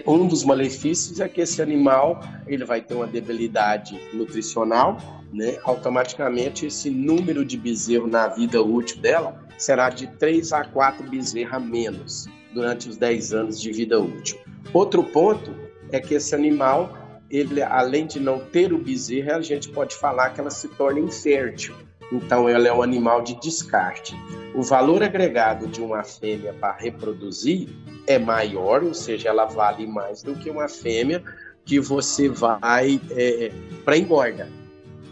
um 0.06 0.26
dos 0.26 0.44
malefícios 0.44 1.20
é 1.20 1.28
que 1.28 1.40
esse 1.40 1.62
animal 1.62 2.20
ele 2.46 2.64
vai 2.64 2.80
ter 2.80 2.94
uma 2.94 3.06
debilidade 3.06 3.98
nutricional, 4.12 4.98
né? 5.32 5.56
Automaticamente, 5.62 6.66
esse 6.66 6.90
número 6.90 7.44
de 7.44 7.56
bezerro 7.56 8.08
na 8.08 8.26
vida 8.26 8.60
útil 8.60 9.00
dela 9.00 9.40
será 9.56 9.88
de 9.88 10.08
3 10.08 10.52
a 10.52 10.64
4 10.64 11.08
bezerros 11.08 11.54
a 11.54 11.60
menos 11.60 12.28
durante 12.52 12.88
os 12.88 12.96
10 12.96 13.32
anos 13.32 13.60
de 13.60 13.72
vida 13.72 14.00
útil. 14.00 14.38
Outro 14.72 15.02
ponto 15.04 15.54
é 15.92 16.00
que 16.00 16.14
esse 16.14 16.34
animal, 16.34 16.96
ele, 17.30 17.62
além 17.62 18.06
de 18.06 18.18
não 18.18 18.38
ter 18.38 18.72
o 18.72 18.78
bezerro, 18.78 19.34
a 19.34 19.40
gente 19.40 19.68
pode 19.68 19.94
falar 19.94 20.30
que 20.30 20.40
ela 20.40 20.50
se 20.50 20.68
torna 20.68 21.00
infértil. 21.00 21.74
Então, 22.12 22.48
ela 22.48 22.68
é 22.68 22.72
um 22.72 22.82
animal 22.82 23.22
de 23.22 23.38
descarte. 23.40 24.14
O 24.54 24.62
valor 24.62 25.02
agregado 25.02 25.66
de 25.66 25.80
uma 25.80 26.02
fêmea 26.02 26.52
para 26.52 26.76
reproduzir 26.76 27.68
é 28.06 28.18
maior, 28.18 28.84
ou 28.84 28.94
seja, 28.94 29.30
ela 29.30 29.46
vale 29.46 29.86
mais 29.86 30.22
do 30.22 30.34
que 30.34 30.50
uma 30.50 30.68
fêmea 30.68 31.22
que 31.64 31.80
você 31.80 32.28
vai 32.28 33.00
é, 33.10 33.50
para 33.84 33.96
engorda. 33.96 34.48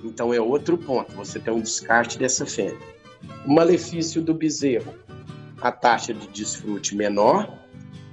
Então, 0.04 0.34
é 0.34 0.40
outro 0.40 0.76
ponto, 0.76 1.12
você 1.12 1.38
tem 1.38 1.54
um 1.54 1.60
descarte 1.60 2.18
dessa 2.18 2.44
fêmea. 2.44 2.78
O 3.46 3.52
malefício 3.52 4.20
do 4.20 4.34
bezerro, 4.34 4.94
a 5.60 5.70
taxa 5.70 6.12
de 6.12 6.26
desfrute 6.28 6.94
menor, 6.94 7.61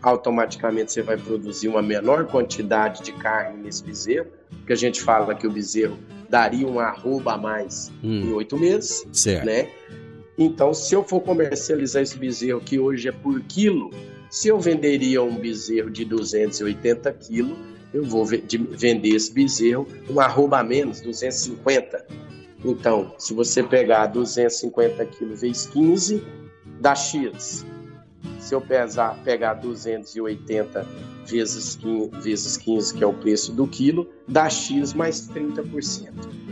automaticamente 0.02 0.92
você 0.92 1.02
vai 1.02 1.18
produzir 1.18 1.68
uma 1.68 1.82
menor 1.82 2.26
quantidade 2.28 3.04
de 3.04 3.12
carne 3.14 3.64
nesse 3.64 3.84
bezerro, 3.84 4.28
que 4.66 4.74
a 4.74 4.76
gente 4.76 5.02
fala 5.02 5.36
que 5.36 5.48
o 5.48 5.52
bezerro 5.52 5.98
daria 6.30 6.68
um 6.68 6.80
arroba 6.80 7.34
a 7.34 7.38
mais 7.38 7.92
hum. 8.04 8.22
em 8.22 8.34
oito 8.34 8.58
meses, 8.58 9.06
certo. 9.12 9.46
né? 9.46 9.70
Então, 10.38 10.74
se 10.74 10.96
eu 10.96 11.04
for 11.04 11.20
comercializar 11.20 12.02
esse 12.02 12.18
bezerro 12.18 12.62
que 12.62 12.80
hoje 12.80 13.10
é 13.10 13.12
por 13.12 13.42
quilo, 13.42 13.90
se 14.30 14.48
eu 14.48 14.60
venderia 14.60 15.22
um 15.22 15.36
bezerro 15.36 15.90
de 15.90 16.06
280 16.06 17.12
quilos, 17.14 17.58
eu 17.94 18.04
vou 18.04 18.26
vender 18.26 19.10
esse 19.10 19.34
bezerro 19.34 19.88
um 20.10 20.20
arroba 20.20 20.60
a 20.60 20.64
menos, 20.64 21.02
250. 21.02 22.06
Então, 22.64 23.14
se 23.18 23.34
você 23.34 23.64
pegar 23.64 24.06
250 24.08 25.06
quilos 25.08 25.42
vezes 25.42 25.66
15, 25.68 26.24
dá 26.80 26.96
X. 26.96 27.66
Se 28.40 28.56
eu 28.56 28.62
pesar, 28.62 29.18
pegar 29.24 29.56
280 29.56 30.86
vezes 31.26 31.76
15, 31.76 32.10
vezes 32.22 32.58
15, 32.58 32.94
que 32.96 33.04
é 33.04 33.08
o 33.08 33.14
preço 33.14 33.52
do 33.52 33.68
quilo, 33.68 34.10
dá 34.28 34.50
X 34.50 34.94
mais 34.94 35.30
30%. 35.30 36.10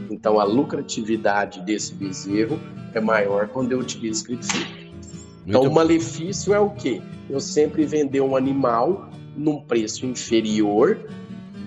Então, 0.09 0.39
a 0.39 0.43
lucratividade 0.43 1.61
desse 1.61 1.93
bezerro 1.93 2.59
é 2.93 2.99
maior 2.99 3.47
quando 3.47 3.71
eu 3.71 3.79
utilizo 3.79 4.25
cripsífero. 4.25 4.87
Então, 5.45 5.63
o 5.63 5.73
malefício 5.73 6.53
é 6.53 6.59
o 6.59 6.69
quê? 6.71 7.01
Eu 7.29 7.39
sempre 7.39 7.85
vender 7.85 8.21
um 8.21 8.35
animal 8.35 9.09
num 9.35 9.61
preço 9.61 10.05
inferior 10.05 10.97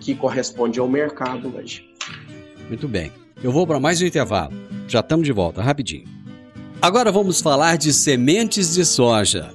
que 0.00 0.14
corresponde 0.14 0.80
ao 0.80 0.88
mercado 0.88 1.54
hoje. 1.56 1.88
Muito 2.68 2.86
bem. 2.86 3.12
Eu 3.42 3.52
vou 3.52 3.66
para 3.66 3.80
mais 3.80 4.00
um 4.00 4.06
intervalo. 4.06 4.52
Já 4.86 5.00
estamos 5.00 5.24
de 5.24 5.32
volta, 5.32 5.62
rapidinho. 5.62 6.04
Agora 6.80 7.12
vamos 7.12 7.40
falar 7.40 7.76
de 7.76 7.92
sementes 7.92 8.74
de 8.74 8.84
soja. 8.84 9.54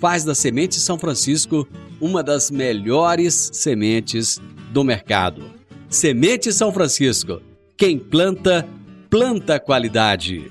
faz 0.00 0.24
da 0.24 0.34
Semente 0.34 0.76
São 0.76 0.98
Francisco 0.98 1.66
uma 2.00 2.22
das 2.22 2.50
melhores 2.50 3.50
sementes 3.52 4.40
do 4.70 4.84
mercado. 4.84 5.50
Semente 5.88 6.52
São 6.52 6.72
Francisco. 6.72 7.40
Quem 7.76 7.98
planta, 7.98 8.68
planta 9.08 9.58
qualidade. 9.60 10.50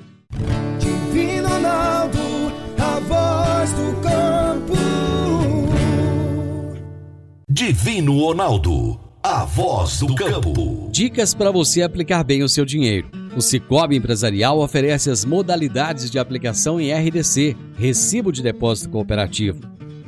Divino 0.80 1.48
Ronaldo, 1.48 2.20
a 2.78 3.00
voz 3.00 3.72
do 3.72 4.02
campo. 4.02 4.76
Divino 7.50 8.20
Ronaldo 8.20 9.06
a 9.28 9.44
voz 9.44 10.02
do 10.02 10.14
campo. 10.14 10.88
Dicas 10.92 11.34
para 11.34 11.50
você 11.50 11.82
aplicar 11.82 12.24
bem 12.24 12.44
o 12.44 12.48
seu 12.48 12.64
dinheiro. 12.64 13.10
O 13.36 13.42
Cicobi 13.42 13.98
Empresarial 13.98 14.60
oferece 14.60 15.12
as 15.12 15.26
modalidades 15.26 16.10
de 16.10 16.18
aplicação 16.18 16.80
em 16.80 16.94
RDC, 16.94 17.54
Recibo 17.78 18.32
de 18.32 18.42
Depósito 18.42 18.90
Cooperativo, 18.90 19.60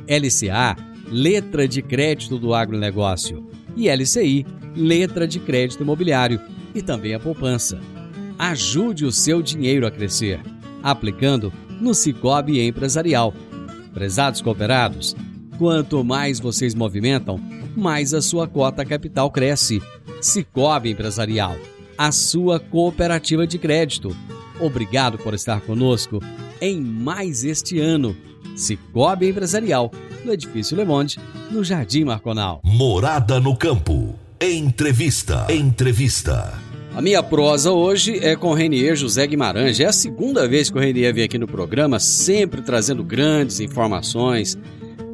LCA, 0.08 0.74
Letra 1.10 1.68
de 1.68 1.82
Crédito 1.82 2.38
do 2.38 2.54
Agronegócio, 2.54 3.46
e 3.76 3.90
LCI, 3.90 4.46
Letra 4.74 5.28
de 5.28 5.38
Crédito 5.40 5.82
Imobiliário, 5.82 6.40
e 6.74 6.80
também 6.80 7.12
a 7.12 7.20
poupança. 7.20 7.78
Ajude 8.38 9.04
o 9.04 9.12
seu 9.12 9.42
dinheiro 9.42 9.86
a 9.86 9.90
crescer, 9.90 10.40
aplicando 10.82 11.52
no 11.82 11.92
Cicobi 11.92 12.66
Empresarial. 12.66 13.34
Prezados 13.92 14.40
cooperados, 14.40 15.14
quanto 15.58 16.02
mais 16.02 16.40
vocês 16.40 16.74
movimentam, 16.74 17.38
mais 17.76 18.14
a 18.14 18.22
sua 18.22 18.48
cota 18.48 18.86
capital 18.86 19.30
cresce. 19.30 19.82
Cicobi 20.20 20.92
Empresarial, 20.92 21.56
a 21.98 22.12
sua 22.12 22.60
cooperativa 22.60 23.44
de 23.44 23.58
crédito. 23.58 24.16
Obrigado 24.60 25.18
por 25.18 25.34
estar 25.34 25.60
conosco 25.60 26.20
em 26.60 26.80
mais 26.80 27.42
este 27.42 27.80
ano. 27.80 28.16
Cicobi 28.56 29.28
Empresarial, 29.28 29.90
no 30.24 30.32
Edifício 30.32 30.76
Le 30.76 30.84
Monde, 30.84 31.18
no 31.50 31.62
Jardim 31.64 32.04
Marconal. 32.04 32.60
Morada 32.64 33.40
no 33.40 33.56
Campo. 33.56 34.14
Entrevista. 34.40 35.46
Entrevista. 35.50 36.54
A 36.94 37.02
minha 37.02 37.22
prosa 37.22 37.70
hoje 37.70 38.18
é 38.18 38.34
com 38.34 38.50
o 38.50 38.54
Renier 38.54 38.96
José 38.96 39.26
Guimarães. 39.26 39.78
É 39.78 39.84
a 39.84 39.92
segunda 39.92 40.48
vez 40.48 40.70
que 40.70 40.78
o 40.78 40.80
Renier 40.80 41.14
vem 41.14 41.24
aqui 41.24 41.38
no 41.38 41.46
programa, 41.46 42.00
sempre 42.00 42.62
trazendo 42.62 43.04
grandes 43.04 43.60
informações 43.60 44.58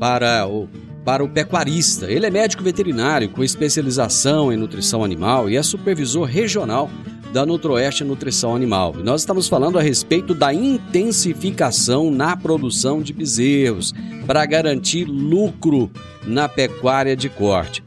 para 0.01 0.47
o 0.47 0.68
para 1.05 1.23
o 1.23 1.29
pecuarista. 1.29 2.11
Ele 2.11 2.27
é 2.27 2.31
médico 2.31 2.62
veterinário 2.62 3.29
com 3.29 3.45
especialização 3.45 4.53
em 4.53 4.57
nutrição 4.57 5.05
animal 5.05 5.51
e 5.51 5.57
é 5.57 5.62
supervisor 5.62 6.25
regional 6.25 6.90
da 7.33 7.45
Nutroeste 7.45 8.05
Nutrição 8.05 8.55
Animal. 8.55 8.95
E 8.99 9.03
nós 9.03 9.23
estamos 9.23 9.49
falando 9.49 9.79
a 9.79 9.83
respeito 9.83 10.35
da 10.35 10.55
intensificação 10.55 12.11
na 12.11 12.37
produção 12.37 13.03
de 13.03 13.12
bezerros 13.12 13.93
para 14.25 14.47
garantir 14.47 15.05
lucro 15.05 15.90
na 16.25 16.49
pecuária 16.49 17.17
de 17.17 17.29
corte. 17.29 17.83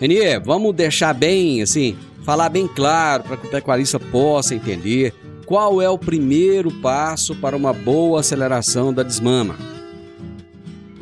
Renier, 0.00 0.42
vamos 0.42 0.74
deixar 0.74 1.14
bem, 1.14 1.62
assim, 1.62 1.96
falar 2.24 2.48
bem 2.48 2.66
claro 2.66 3.22
para 3.22 3.36
que 3.36 3.46
o 3.46 3.50
pecuarista 3.50 3.98
possa 3.98 4.54
entender 4.54 5.14
qual 5.46 5.80
é 5.80 5.88
o 5.88 5.96
primeiro 5.96 6.70
passo 6.70 7.34
para 7.36 7.56
uma 7.56 7.72
boa 7.72 8.20
aceleração 8.20 8.92
da 8.92 9.02
desmama 9.02 9.77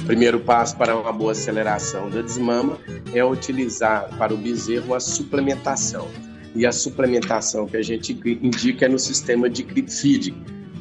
primeiro 0.07 0.38
passo 0.38 0.77
para 0.77 0.97
uma 0.97 1.12
boa 1.12 1.33
aceleração 1.33 2.09
da 2.09 2.23
desmama 2.23 2.79
é 3.12 3.25
utilizar 3.25 4.09
para 4.16 4.33
o 4.33 4.37
bezerro 4.37 4.95
a 4.95 5.01
suplementação. 5.01 6.07
E 6.55 6.64
a 6.64 6.73
suplementação 6.73 7.66
que 7.66 7.77
a 7.77 7.83
gente 7.83 8.19
indica 8.40 8.87
é 8.87 8.88
no 8.88 8.99
sistema 8.99 9.51
de 9.51 9.64
creep 9.64 9.90
feed. 9.90 10.35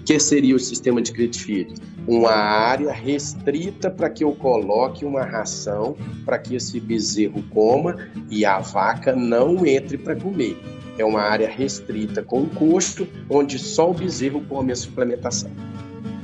Que 0.06 0.20
seria 0.20 0.56
o 0.56 0.60
sistema 0.60 1.02
de 1.02 1.12
creep 1.12 1.34
feed? 1.34 1.74
Uma 2.08 2.32
área 2.32 2.94
restrita 2.94 3.90
para 3.90 4.12
que 4.12 4.24
eu 4.24 4.32
coloque 4.34 5.04
uma 5.04 5.24
ração 5.24 5.98
para 6.24 6.38
que 6.38 6.56
esse 6.56 6.80
bezerro 6.80 7.44
coma 7.50 7.98
e 8.30 8.46
a 8.46 8.60
vaca 8.60 9.16
não 9.16 9.66
entre 9.66 9.98
para 9.98 10.16
comer. 10.16 10.56
É 11.00 11.04
uma 11.04 11.22
área 11.22 11.50
restrita 11.50 12.22
com 12.22 12.46
custo, 12.46 13.08
onde 13.28 13.58
só 13.58 13.90
o 13.90 13.94
bezerro 13.94 14.42
come 14.48 14.72
a 14.72 14.76
suplementação. 14.76 15.52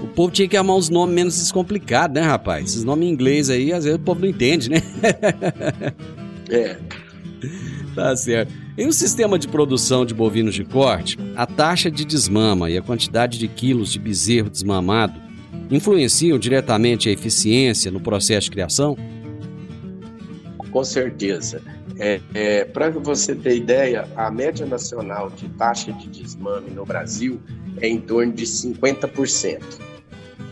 O 0.01 0.07
povo 0.07 0.31
tinha 0.31 0.47
que 0.47 0.57
amar 0.57 0.75
uns 0.75 0.89
nomes 0.89 1.13
menos 1.13 1.37
descomplicados, 1.37 2.15
né, 2.15 2.27
rapaz? 2.27 2.71
Esses 2.71 2.83
nomes 2.83 3.07
em 3.07 3.11
inglês 3.11 3.49
aí, 3.49 3.71
às 3.71 3.83
vezes 3.83 3.99
o 3.99 4.01
povo 4.01 4.21
não 4.21 4.27
entende, 4.27 4.69
né? 4.69 4.77
é. 6.49 6.77
Tá 7.93 8.15
certo. 8.15 8.53
Em 8.77 8.87
um 8.87 8.91
sistema 8.91 9.37
de 9.37 9.49
produção 9.49 10.05
de 10.05 10.13
bovinos 10.13 10.55
de 10.55 10.63
corte, 10.63 11.17
a 11.35 11.45
taxa 11.45 11.91
de 11.91 12.05
desmama 12.05 12.69
e 12.69 12.77
a 12.77 12.81
quantidade 12.81 13.37
de 13.37 13.47
quilos 13.49 13.91
de 13.91 13.99
bezerro 13.99 14.49
desmamado 14.49 15.19
influenciam 15.69 16.39
diretamente 16.39 17.09
a 17.09 17.11
eficiência 17.11 17.91
no 17.91 17.99
processo 17.99 18.45
de 18.45 18.51
criação? 18.51 18.97
Com 20.71 20.83
certeza. 20.85 21.61
É, 21.99 22.21
é, 22.33 22.65
Para 22.65 22.89
você 22.89 23.35
ter 23.35 23.57
ideia, 23.57 24.07
a 24.15 24.31
média 24.31 24.65
nacional 24.65 25.29
de 25.29 25.49
taxa 25.49 25.91
de 25.91 26.07
desmame 26.07 26.69
no 26.71 26.85
Brasil 26.85 27.41
é 27.77 27.89
em 27.89 27.99
torno 27.99 28.31
de 28.31 28.45
50%. 28.45 29.90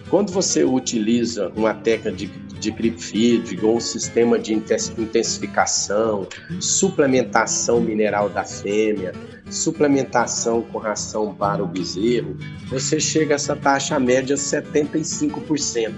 Quando 0.10 0.32
você 0.32 0.64
utiliza 0.64 1.52
uma 1.56 1.74
técnica 1.74 2.12
de, 2.12 2.28
de 2.28 2.92
feed 2.98 3.60
ou 3.64 3.78
um 3.78 3.80
sistema 3.80 4.40
de 4.40 4.54
intensificação, 4.54 6.28
suplementação 6.60 7.80
mineral 7.80 8.28
da 8.28 8.44
fêmea, 8.44 9.14
suplementação 9.52 10.64
com 10.64 10.80
ração 10.80 11.36
para 11.36 11.64
o 11.64 11.68
bezerro, 11.68 12.36
você 12.70 13.00
chega 13.00 13.36
a 13.36 13.38
essa 13.38 13.56
taxa 13.56 14.00
média 14.00 14.36
75%. 14.36 15.94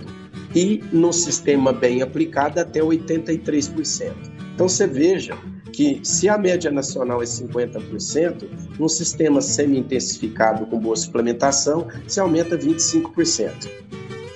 E 0.53 0.83
no 0.91 1.13
sistema 1.13 1.71
bem 1.71 2.01
aplicado 2.01 2.59
até 2.59 2.81
83%. 2.81 4.11
Então 4.53 4.67
você 4.67 4.85
veja 4.85 5.37
que 5.73 5.99
se 6.03 6.27
a 6.29 6.37
média 6.37 6.71
nacional 6.71 7.21
é 7.21 7.25
50%, 7.25 8.47
num 8.79 8.89
sistema 8.89 9.41
semi-intensificado 9.41 10.65
com 10.65 10.79
boa 10.79 10.95
suplementação, 10.95 11.87
se 12.07 12.19
aumenta 12.19 12.57
25% 12.57 13.69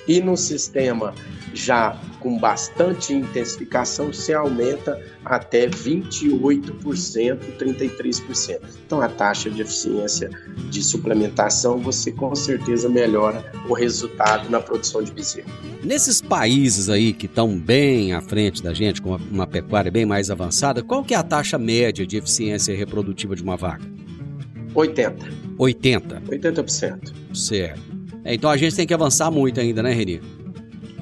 e 0.07 0.21
no 0.21 0.38
sistema 0.38 1.13
já 1.53 1.99
com 2.26 2.39
bastante 2.39 3.13
intensificação, 3.13 4.11
se 4.11 4.34
aumenta 4.34 4.99
até 5.23 5.67
28%, 5.67 6.73
33%. 7.55 8.61
Então, 8.84 8.99
a 8.99 9.07
taxa 9.07 9.47
de 9.47 9.61
eficiência 9.61 10.32
de 10.71 10.82
suplementação, 10.82 11.78
você 11.78 12.11
com 12.11 12.34
certeza 12.34 12.89
melhora 12.89 13.45
o 13.69 13.76
resultado 13.76 14.49
na 14.49 14.59
produção 14.59 15.03
de 15.03 15.11
bezerro. 15.11 15.47
Nesses 15.84 16.19
países 16.19 16.89
aí 16.89 17.13
que 17.13 17.28
estão 17.28 17.55
bem 17.55 18.13
à 18.13 18.21
frente 18.21 18.63
da 18.63 18.73
gente, 18.73 19.03
com 19.03 19.15
uma 19.30 19.45
pecuária 19.45 19.91
bem 19.91 20.03
mais 20.03 20.32
avançada, 20.32 20.82
qual 20.82 21.03
que 21.03 21.13
é 21.13 21.17
a 21.17 21.23
taxa 21.23 21.59
média 21.59 22.07
de 22.07 22.17
eficiência 22.17 22.76
reprodutiva 22.76 23.36
de 23.36 23.43
uma 23.43 23.55
vaca? 23.55 23.86
80. 24.73 25.28
80? 25.59 26.21
80%. 26.21 27.13
Certo. 27.36 27.84
É, 28.23 28.34
então 28.34 28.49
a 28.49 28.57
gente 28.57 28.76
tem 28.76 28.88
que 28.88 28.93
avançar 28.95 29.30
muito 29.30 29.59
ainda, 29.59 29.84
né, 29.84 29.93
Reni? 29.93 30.19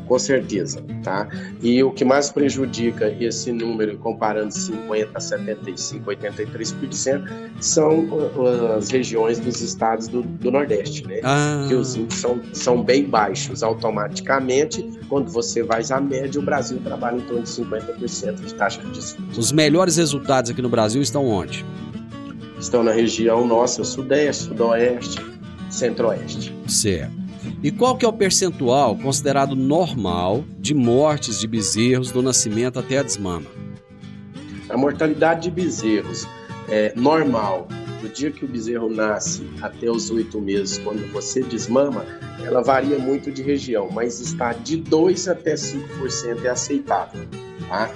Com 0.07 0.19
certeza, 0.19 0.83
tá? 1.03 1.27
E 1.61 1.83
o 1.83 1.91
que 1.91 2.03
mais 2.03 2.31
prejudica 2.31 3.15
esse 3.19 3.51
número, 3.51 3.97
comparando 3.97 4.51
50, 4.53 5.19
75, 5.19 6.11
83%, 6.11 7.23
são 7.59 8.07
as 8.77 8.89
regiões 8.89 9.39
dos 9.39 9.61
estados 9.61 10.07
do, 10.07 10.21
do 10.21 10.51
Nordeste, 10.51 11.07
né? 11.07 11.19
Ah. 11.23 11.65
Que 11.67 11.75
os 11.75 11.95
índices 11.95 12.21
são, 12.21 12.41
são 12.53 12.83
bem 12.83 13.05
baixos. 13.05 13.63
Automaticamente, 13.63 14.83
quando 15.09 15.29
você 15.29 15.63
vai 15.63 15.83
à 15.89 15.99
média, 15.99 16.39
o 16.39 16.43
Brasil 16.43 16.79
trabalha 16.83 17.17
em 17.17 17.21
torno 17.21 17.43
de 17.43 17.49
50% 17.49 18.35
de 18.35 18.53
taxa 18.53 18.81
de 18.81 18.91
desfrute. 18.91 19.39
Os 19.39 19.51
melhores 19.51 19.97
resultados 19.97 20.51
aqui 20.51 20.61
no 20.61 20.69
Brasil 20.69 21.01
estão 21.01 21.25
onde? 21.25 21.65
Estão 22.59 22.83
na 22.83 22.91
região 22.91 23.45
nossa, 23.45 23.83
Sudeste, 23.83 24.45
Sudoeste, 24.45 25.19
Centro-Oeste. 25.69 26.55
Certo. 26.67 27.22
E 27.63 27.71
qual 27.71 27.95
que 27.95 28.03
é 28.03 28.07
o 28.09 28.11
percentual 28.11 28.97
considerado 28.97 29.55
normal 29.55 30.43
de 30.59 30.73
mortes 30.73 31.39
de 31.39 31.47
bezerros 31.47 32.11
do 32.11 32.21
nascimento 32.21 32.77
até 32.77 32.97
a 32.97 33.03
desmama? 33.03 33.49
A 34.69 34.75
mortalidade 34.75 35.43
de 35.43 35.51
bezerros 35.51 36.27
é 36.67 36.91
normal 36.93 37.69
do 38.01 38.09
dia 38.09 38.31
que 38.31 38.43
o 38.43 38.47
bezerro 38.49 38.89
nasce 38.89 39.49
até 39.61 39.89
os 39.89 40.09
oito 40.09 40.41
meses, 40.41 40.77
quando 40.77 41.09
você 41.13 41.41
desmama, 41.41 42.05
ela 42.43 42.61
varia 42.61 42.99
muito 42.99 43.31
de 43.31 43.41
região, 43.41 43.89
mas 43.89 44.19
está 44.19 44.51
de 44.51 44.75
2 44.75 45.29
até 45.29 45.53
5% 45.53 46.43
é 46.43 46.49
aceitável. 46.49 47.25
Tá? 47.69 47.89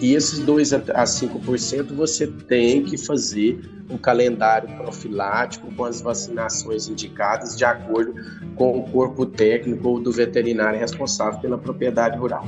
E, 0.00 0.14
esses 0.14 0.40
2 0.40 0.72
a 0.72 0.80
5% 0.80 1.94
você 1.94 2.26
tem 2.26 2.82
que 2.82 2.98
fazer 2.98 3.60
um 3.88 3.96
calendário 3.96 4.68
profilático 4.76 5.72
com 5.74 5.84
as 5.84 6.00
vacinações 6.00 6.88
indicadas 6.88 7.56
de 7.56 7.64
acordo 7.64 8.14
com 8.56 8.78
o 8.78 8.82
corpo 8.90 9.26
técnico 9.26 9.88
ou 9.88 10.00
do 10.00 10.10
veterinário 10.12 10.78
responsável 10.78 11.40
pela 11.40 11.58
propriedade 11.58 12.18
rural. 12.18 12.46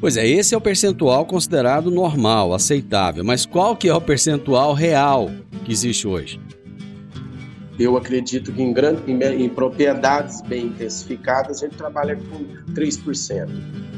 Pois 0.00 0.16
é, 0.18 0.26
esse 0.26 0.54
é 0.54 0.58
o 0.58 0.60
percentual 0.60 1.24
considerado 1.24 1.90
normal, 1.90 2.52
aceitável, 2.52 3.24
mas 3.24 3.46
qual 3.46 3.74
que 3.74 3.88
é 3.88 3.94
o 3.94 4.00
percentual 4.00 4.74
real 4.74 5.30
que 5.64 5.72
existe 5.72 6.06
hoje? 6.06 6.38
Eu 7.78 7.96
acredito 7.96 8.52
que 8.52 8.62
em, 8.62 8.72
grande, 8.72 9.02
em, 9.10 9.44
em 9.44 9.48
propriedades 9.48 10.40
bem 10.42 10.66
intensificadas 10.66 11.62
a 11.62 11.66
gente 11.66 11.76
trabalha 11.76 12.16
com 12.16 12.72
3%. 12.72 13.48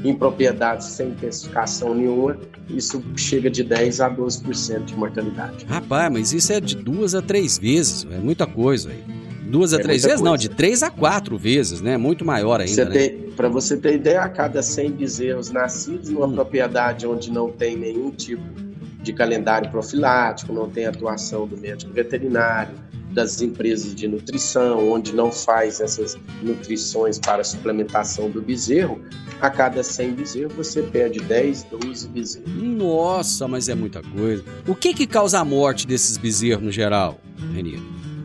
Em 0.05 0.15
propriedades 0.15 0.87
sem 0.87 1.09
intensificação 1.09 1.95
nenhuma, 1.95 2.39
isso 2.69 3.03
chega 3.17 3.51
de 3.51 3.63
10 3.63 4.01
a 4.01 4.11
12% 4.11 4.85
de 4.85 4.95
mortalidade. 4.95 5.67
Rapaz, 5.67 6.13
mas 6.13 6.33
isso 6.33 6.53
é 6.53 6.61
de 6.61 6.77
duas 6.77 7.15
a 7.15 7.21
três 7.21 7.59
vezes, 7.59 8.07
é 8.11 8.19
muita 8.19 8.47
coisa 8.47 8.91
aí. 8.91 9.05
Duas 9.47 9.73
a 9.73 9.79
é 9.79 9.83
três 9.83 10.03
vezes? 10.03 10.19
Coisa. 10.19 10.31
Não, 10.31 10.37
de 10.37 10.49
três 10.49 10.83
a 10.83 10.91
quatro 10.91 11.39
vezes, 11.39 11.81
né? 11.81 11.97
Muito 11.97 12.25
maior 12.25 12.61
ainda. 12.61 12.85
Né? 12.87 13.09
Para 13.37 13.49
você 13.49 13.77
ter 13.77 13.95
ideia, 13.95 14.23
a 14.23 14.29
cada 14.29 14.63
100 14.63 14.93
bezerros 14.93 15.51
nascidos 15.51 16.11
numa 16.11 16.27
hum. 16.27 16.35
propriedade 16.35 17.07
onde 17.07 17.31
não 17.31 17.51
tem 17.51 17.77
nenhum 17.77 18.11
tipo 18.11 18.43
de 19.03 19.13
calendário 19.13 19.71
profilático, 19.71 20.53
não 20.53 20.69
tem 20.69 20.87
atuação 20.87 21.47
do 21.47 21.57
médico 21.57 21.93
veterinário, 21.93 22.75
das 23.17 23.41
empresas 23.41 23.95
de 23.95 24.07
nutrição, 24.07 24.93
onde 24.93 25.15
não 25.15 25.33
faz 25.33 25.81
essas 25.81 26.19
nutrições 26.43 27.19
para 27.19 27.43
suplementação 27.43 28.29
do 28.29 28.43
bezerro, 28.43 29.01
a 29.41 29.49
cada 29.49 29.83
100 29.83 30.13
bezerros 30.13 30.53
você 30.53 30.83
perde 30.83 31.19
10, 31.21 31.67
12 31.81 32.09
bezerros. 32.09 32.63
Nossa, 32.63 33.49
mas 33.49 33.71
é 33.71 33.75
muita 33.75 34.03
coisa. 34.03 34.45
O 34.69 34.75
que 34.75 34.93
que 34.93 35.07
causa 35.07 35.41
a 35.41 35.45
morte 35.47 35.87
desses 35.87 36.19
bezerros 36.19 36.63
no 36.63 36.71
geral, 36.71 37.19
Renir? 37.55 37.81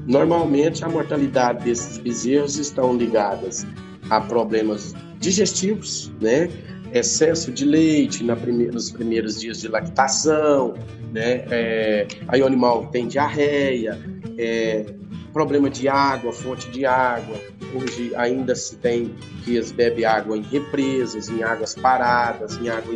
Normalmente 0.05 0.83
a 0.83 0.89
mortalidade 0.89 1.63
desses 1.63 1.97
bezerros 1.97 2.57
estão 2.57 2.97
ligadas 2.97 3.65
a 4.09 4.19
problemas 4.19 4.93
digestivos, 5.21 6.11
né? 6.19 6.49
Excesso 6.93 7.51
de 7.51 7.65
leite 7.65 8.23
na 8.23 8.35
nos 8.35 8.91
primeiros 8.91 9.39
dias 9.39 9.61
de 9.61 9.67
lactação, 9.67 10.73
né? 11.11 11.45
É, 11.49 12.07
aí 12.27 12.41
o 12.41 12.45
animal 12.45 12.87
tem 12.87 13.07
diarreia, 13.07 13.99
é, 14.37 14.85
problema 15.31 15.69
de 15.69 15.87
água, 15.87 16.31
fonte 16.31 16.69
de 16.69 16.85
água. 16.85 17.35
Hoje 17.73 18.13
ainda 18.15 18.53
se 18.53 18.75
tem 18.77 19.15
que 19.45 19.61
bebem 19.73 20.03
água 20.03 20.37
em 20.37 20.41
represas, 20.41 21.29
em 21.29 21.41
águas 21.41 21.73
paradas, 21.73 22.57
em 22.57 22.69
água 22.69 22.93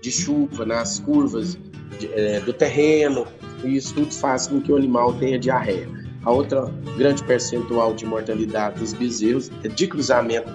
de 0.00 0.10
chuva, 0.10 0.64
nas 0.64 0.98
curvas 0.98 1.58
de, 1.98 2.10
é, 2.14 2.40
do 2.40 2.52
terreno. 2.52 3.26
E 3.62 3.76
isso 3.76 3.94
tudo 3.94 4.12
faz 4.12 4.46
com 4.46 4.60
que 4.60 4.72
o 4.72 4.76
animal 4.76 5.12
tenha 5.14 5.38
diarreia. 5.38 5.88
A 6.24 6.32
outra 6.32 6.72
grande 6.96 7.22
percentual 7.22 7.94
de 7.94 8.04
mortalidade 8.04 8.80
dos 8.80 8.92
bezerros 8.92 9.50
é 9.62 9.68
de 9.68 9.86
cruzamento 9.86 10.50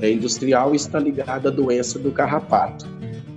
é, 0.00 0.10
industrial 0.10 0.74
está 0.74 0.98
ligada 0.98 1.48
à 1.48 1.52
doença 1.52 1.98
do 1.98 2.10
carrapato. 2.10 2.86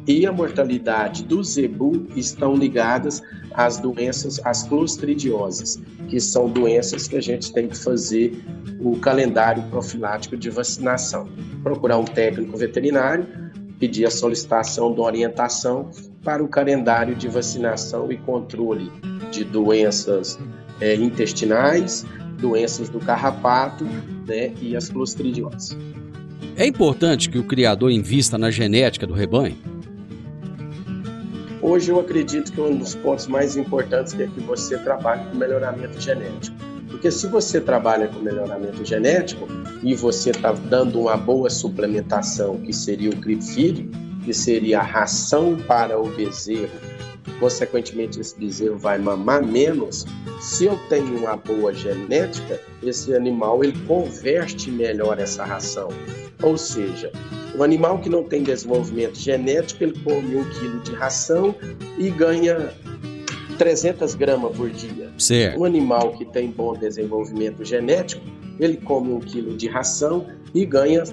E 0.07 0.25
a 0.25 0.31
mortalidade 0.31 1.23
do 1.23 1.43
zebu 1.43 2.07
estão 2.15 2.55
ligadas 2.55 3.21
às 3.53 3.79
doenças, 3.79 4.39
às 4.43 4.63
clostridioses, 4.63 5.79
que 6.09 6.19
são 6.19 6.49
doenças 6.49 7.07
que 7.07 7.15
a 7.15 7.21
gente 7.21 7.53
tem 7.53 7.67
que 7.67 7.77
fazer 7.77 8.43
o 8.79 8.97
calendário 8.97 9.63
profilático 9.69 10.35
de 10.35 10.49
vacinação. 10.49 11.29
Procurar 11.61 11.97
um 11.97 12.05
técnico 12.05 12.57
veterinário, 12.57 13.27
pedir 13.79 14.05
a 14.05 14.11
solicitação 14.11 14.93
de 14.93 14.99
orientação 14.99 15.89
para 16.23 16.43
o 16.43 16.47
calendário 16.47 17.15
de 17.15 17.27
vacinação 17.27 18.11
e 18.11 18.17
controle 18.17 18.91
de 19.31 19.43
doenças 19.43 20.37
é, 20.79 20.95
intestinais, 20.95 22.05
doenças 22.39 22.89
do 22.89 22.99
carrapato 22.99 23.85
né, 24.27 24.51
e 24.61 24.75
as 24.75 24.89
clostridioses. 24.89 25.77
É 26.61 26.65
importante 26.67 27.27
que 27.27 27.39
o 27.39 27.43
criador 27.43 27.89
invista 27.89 28.37
na 28.37 28.51
genética 28.51 29.07
do 29.07 29.15
rebanho? 29.15 29.57
Hoje 31.59 31.89
eu 31.89 31.99
acredito 31.99 32.51
que 32.51 32.61
um 32.61 32.77
dos 32.77 32.93
pontos 32.93 33.25
mais 33.25 33.57
importantes 33.57 34.13
é 34.19 34.27
que 34.27 34.39
você 34.41 34.77
trabalhe 34.77 35.27
com 35.31 35.37
melhoramento 35.37 35.99
genético. 35.99 36.55
Porque 36.87 37.09
se 37.09 37.25
você 37.25 37.59
trabalha 37.59 38.07
com 38.09 38.19
melhoramento 38.19 38.85
genético 38.85 39.47
e 39.81 39.95
você 39.95 40.29
está 40.29 40.51
dando 40.51 40.99
uma 40.99 41.17
boa 41.17 41.49
suplementação, 41.49 42.59
que 42.59 42.73
seria 42.73 43.09
o 43.09 43.15
cripfeed, 43.15 43.89
que 44.23 44.31
seria 44.31 44.81
a 44.81 44.83
ração 44.83 45.57
para 45.67 45.99
o 45.99 46.07
bezerro, 46.11 46.69
consequentemente 47.39 48.19
esse 48.19 48.37
bezerro 48.37 48.77
vai 48.77 48.97
mamar 48.97 49.45
menos. 49.45 50.05
Se 50.39 50.65
eu 50.65 50.77
tenho 50.89 51.17
uma 51.17 51.37
boa 51.37 51.73
genética, 51.73 52.59
esse 52.83 53.13
animal 53.13 53.63
ele 53.63 53.77
converte 53.87 54.71
melhor 54.71 55.19
essa 55.19 55.43
ração. 55.43 55.89
Ou 56.41 56.57
seja, 56.57 57.11
o 57.55 57.63
animal 57.63 57.99
que 57.99 58.09
não 58.09 58.23
tem 58.23 58.43
desenvolvimento 58.43 59.17
genético, 59.17 59.83
ele 59.83 59.99
come 60.03 60.35
um 60.35 60.49
quilo 60.49 60.79
de 60.79 60.93
ração 60.93 61.55
e 61.97 62.09
ganha 62.09 62.73
300 63.57 64.15
gramas 64.15 64.55
por 64.55 64.69
dia. 64.69 65.11
Certo. 65.17 65.59
Um 65.59 65.65
animal 65.65 66.13
que 66.13 66.25
tem 66.25 66.49
bom 66.49 66.73
desenvolvimento 66.73 67.63
genético, 67.63 68.25
ele 68.59 68.77
come 68.77 69.11
um 69.11 69.19
quilo 69.19 69.55
de 69.55 69.67
ração 69.67 70.25
e 70.53 70.65
ganha 70.65 71.03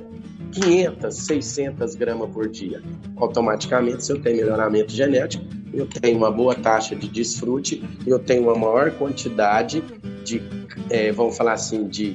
500, 0.53 1.15
600 1.15 1.95
gramas 1.95 2.31
por 2.31 2.49
dia. 2.49 2.83
Automaticamente, 3.17 4.05
se 4.05 4.13
eu 4.13 4.21
tenho 4.21 4.39
melhoramento 4.39 4.93
genético, 4.93 5.45
eu 5.73 5.87
tenho 5.87 6.19
uma 6.19 6.31
boa 6.31 6.55
taxa 6.55 6.97
de 6.97 7.09
desfrute, 7.09 7.83
eu 8.07 8.19
tenho 8.19 8.45
uma 8.45 8.55
maior 8.55 8.91
quantidade 8.93 9.83
de, 10.25 10.43
é, 10.91 11.13
vamos 11.13 11.37
falar 11.37 11.55
assim, 11.55 11.87
de 11.87 12.15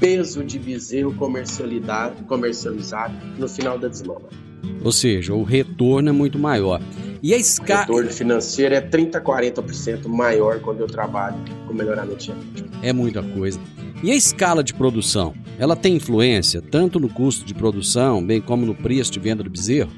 peso 0.00 0.44
de 0.44 0.58
bezerro 0.58 1.14
comercializado 1.14 3.14
no 3.38 3.48
final 3.48 3.78
da 3.78 3.88
desmama. 3.88 4.28
Ou 4.82 4.92
seja, 4.92 5.34
o 5.34 5.42
retorno 5.42 6.08
é 6.08 6.12
muito 6.12 6.38
maior. 6.38 6.80
E 7.22 7.32
a 7.32 7.38
escala. 7.38 7.84
O 7.84 7.86
retorno 7.86 8.10
financeiro 8.10 8.74
é 8.74 8.80
30, 8.80 9.20
40% 9.20 10.08
maior 10.08 10.60
quando 10.60 10.80
eu 10.80 10.86
trabalho 10.86 11.36
com 11.66 11.72
melhoramento 11.72 12.22
genético. 12.22 12.68
É 12.82 12.92
muita 12.92 13.22
coisa. 13.22 13.58
E 14.04 14.12
a 14.12 14.14
escala 14.14 14.62
de 14.62 14.74
produção? 14.74 15.32
Ela 15.58 15.74
tem 15.74 15.96
influência 15.96 16.60
tanto 16.60 17.00
no 17.00 17.08
custo 17.08 17.42
de 17.42 17.54
produção, 17.54 18.22
bem 18.22 18.38
como 18.38 18.66
no 18.66 18.74
preço 18.74 19.10
de 19.10 19.18
venda 19.18 19.42
do 19.42 19.48
bezerro? 19.48 19.90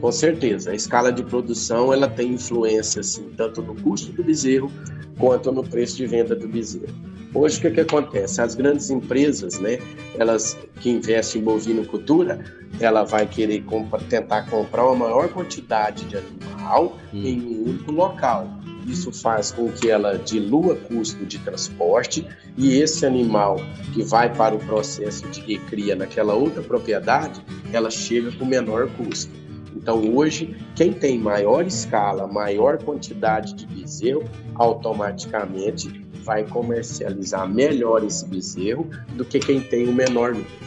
Com 0.00 0.10
certeza, 0.10 0.72
a 0.72 0.74
escala 0.74 1.12
de 1.12 1.22
produção 1.22 1.92
ela 1.92 2.08
tem 2.08 2.32
influência 2.32 3.02
assim, 3.02 3.30
tanto 3.36 3.62
no 3.62 3.80
custo 3.80 4.10
do 4.10 4.24
bezerro 4.24 4.68
quanto 5.16 5.52
no 5.52 5.62
preço 5.62 5.96
de 5.96 6.08
venda 6.08 6.34
do 6.34 6.48
bezerro. 6.48 6.92
Hoje, 7.32 7.58
o 7.58 7.60
que, 7.60 7.70
que 7.70 7.80
acontece? 7.82 8.40
As 8.40 8.56
grandes 8.56 8.90
empresas, 8.90 9.60
né, 9.60 9.78
elas 10.18 10.58
que 10.80 10.90
investem 10.90 11.42
em 11.42 11.44
bovinocultura, 11.44 12.42
ela 12.80 13.04
vai 13.04 13.28
querer 13.28 13.62
comp 13.62 13.94
tentar 14.08 14.42
comprar 14.50 14.86
uma 14.86 15.06
maior 15.06 15.28
quantidade 15.28 16.04
de 16.06 16.16
animal 16.16 16.98
hum. 17.14 17.22
em 17.22 17.40
um 17.40 17.68
único 17.68 17.92
local. 17.92 18.55
Isso 18.86 19.10
faz 19.10 19.50
com 19.50 19.70
que 19.70 19.90
ela 19.90 20.16
dilua 20.16 20.76
custo 20.76 21.26
de 21.26 21.38
transporte 21.40 22.26
e 22.56 22.78
esse 22.78 23.04
animal 23.04 23.56
que 23.92 24.02
vai 24.02 24.32
para 24.32 24.54
o 24.54 24.58
processo 24.58 25.26
de 25.28 25.40
recria 25.40 25.96
naquela 25.96 26.34
outra 26.34 26.62
propriedade, 26.62 27.44
ela 27.72 27.90
chega 27.90 28.30
com 28.32 28.44
menor 28.44 28.88
custo. 28.90 29.32
Então, 29.74 30.14
hoje, 30.14 30.56
quem 30.74 30.92
tem 30.92 31.18
maior 31.18 31.66
escala, 31.66 32.26
maior 32.26 32.78
quantidade 32.78 33.54
de 33.54 33.66
bezerro, 33.66 34.24
automaticamente 34.54 36.06
vai 36.24 36.44
comercializar 36.44 37.48
melhor 37.48 38.04
esse 38.04 38.26
bezerro 38.26 38.88
do 39.14 39.24
que 39.24 39.38
quem 39.38 39.60
tem 39.60 39.88
o 39.88 39.92
menor 39.92 40.30
número. 40.32 40.66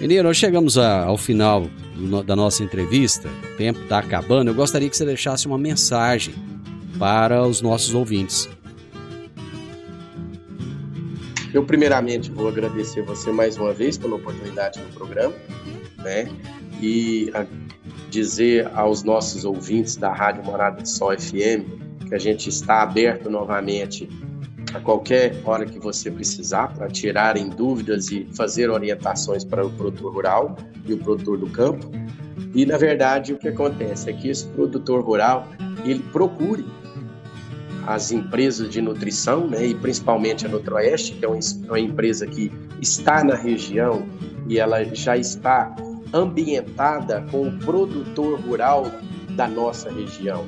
Menino, 0.00 0.24
nós 0.24 0.36
chegamos 0.36 0.78
a, 0.78 1.04
ao 1.04 1.16
final 1.16 1.66
da 2.24 2.36
nossa 2.36 2.62
entrevista, 2.62 3.28
o 3.28 3.56
tempo 3.56 3.80
está 3.80 3.98
acabando. 3.98 4.50
Eu 4.50 4.54
gostaria 4.54 4.88
que 4.88 4.96
você 4.96 5.04
deixasse 5.04 5.48
uma 5.48 5.58
mensagem 5.58 6.32
para 6.98 7.42
os 7.46 7.60
nossos 7.60 7.94
ouvintes. 7.94 8.48
Eu, 11.52 11.64
primeiramente, 11.64 12.30
vou 12.30 12.48
agradecer 12.48 13.02
você 13.02 13.32
mais 13.32 13.56
uma 13.56 13.72
vez 13.72 13.96
pela 13.96 14.16
oportunidade 14.16 14.80
no 14.80 14.88
programa, 14.92 15.34
né? 15.98 16.28
E 16.80 17.32
dizer 18.10 18.70
aos 18.74 19.02
nossos 19.02 19.44
ouvintes 19.44 19.96
da 19.96 20.12
Rádio 20.12 20.44
Morada 20.44 20.82
de 20.82 20.88
Sol 20.88 21.16
FM 21.18 21.88
que 22.08 22.14
a 22.14 22.18
gente 22.18 22.48
está 22.48 22.82
aberto 22.82 23.28
novamente 23.28 24.08
a 24.74 24.80
qualquer 24.80 25.40
hora 25.44 25.64
que 25.64 25.78
você 25.78 26.10
precisar 26.10 26.68
para 26.68 26.88
tirarem 26.88 27.48
dúvidas 27.48 28.10
e 28.10 28.26
fazer 28.34 28.70
orientações 28.70 29.44
para 29.44 29.64
o 29.64 29.70
produtor 29.70 30.12
rural 30.12 30.56
e 30.86 30.92
o 30.92 30.98
produtor 30.98 31.38
do 31.38 31.48
campo. 31.48 31.90
E 32.54 32.66
na 32.66 32.76
verdade 32.76 33.32
o 33.32 33.38
que 33.38 33.48
acontece 33.48 34.10
é 34.10 34.12
que 34.12 34.28
esse 34.28 34.46
produtor 34.48 35.02
rural 35.02 35.48
ele 35.84 36.02
procure 36.12 36.64
as 37.86 38.12
empresas 38.12 38.70
de 38.70 38.80
nutrição, 38.80 39.46
né, 39.46 39.66
e 39.66 39.74
principalmente 39.74 40.46
a 40.46 40.48
Nutroeste, 40.48 41.14
que 41.14 41.24
é 41.24 41.28
uma 41.28 41.80
empresa 41.80 42.26
que 42.26 42.52
está 42.80 43.24
na 43.24 43.34
região 43.34 44.06
e 44.46 44.58
ela 44.58 44.84
já 44.84 45.16
está 45.16 45.74
ambientada 46.12 47.24
com 47.30 47.48
o 47.48 47.58
produtor 47.58 48.40
rural 48.40 48.90
da 49.36 49.46
nossa 49.46 49.90
região 49.90 50.44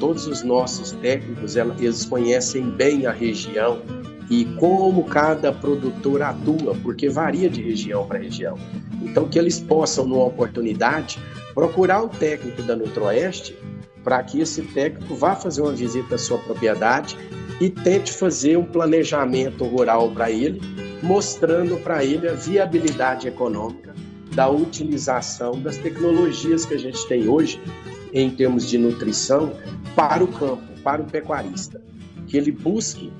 todos 0.00 0.26
os 0.26 0.42
nossos 0.42 0.92
técnicos, 0.92 1.54
eles 1.54 2.06
conhecem 2.06 2.70
bem 2.70 3.06
a 3.06 3.12
região 3.12 3.82
e 4.30 4.46
como 4.58 5.04
cada 5.04 5.52
produtor 5.52 6.22
atua, 6.22 6.74
porque 6.82 7.08
varia 7.08 7.50
de 7.50 7.62
região 7.62 8.06
para 8.06 8.18
região. 8.18 8.56
Então, 9.02 9.28
que 9.28 9.38
eles 9.38 9.60
possam, 9.60 10.06
numa 10.06 10.24
oportunidade, 10.24 11.18
procurar 11.52 12.02
o 12.02 12.08
técnico 12.08 12.62
da 12.62 12.74
Nutroeste 12.74 13.56
para 14.10 14.24
que 14.24 14.40
esse 14.40 14.62
técnico 14.62 15.14
vá 15.14 15.36
fazer 15.36 15.62
uma 15.62 15.70
visita 15.70 16.16
à 16.16 16.18
sua 16.18 16.36
propriedade 16.38 17.16
e 17.60 17.70
tente 17.70 18.12
fazer 18.12 18.58
um 18.58 18.64
planejamento 18.64 19.64
rural 19.64 20.10
para 20.10 20.28
ele, 20.28 20.60
mostrando 21.00 21.76
para 21.76 22.04
ele 22.04 22.28
a 22.28 22.32
viabilidade 22.32 23.28
econômica 23.28 23.94
da 24.34 24.50
utilização 24.50 25.62
das 25.62 25.76
tecnologias 25.76 26.66
que 26.66 26.74
a 26.74 26.76
gente 26.76 27.06
tem 27.06 27.28
hoje 27.28 27.60
em 28.12 28.28
termos 28.28 28.68
de 28.68 28.78
nutrição 28.78 29.52
para 29.94 30.24
o 30.24 30.26
campo, 30.26 30.64
para 30.82 31.00
o 31.00 31.04
pecuarista. 31.04 31.80
Que 32.26 32.36
ele 32.36 32.50
busque 32.50 33.12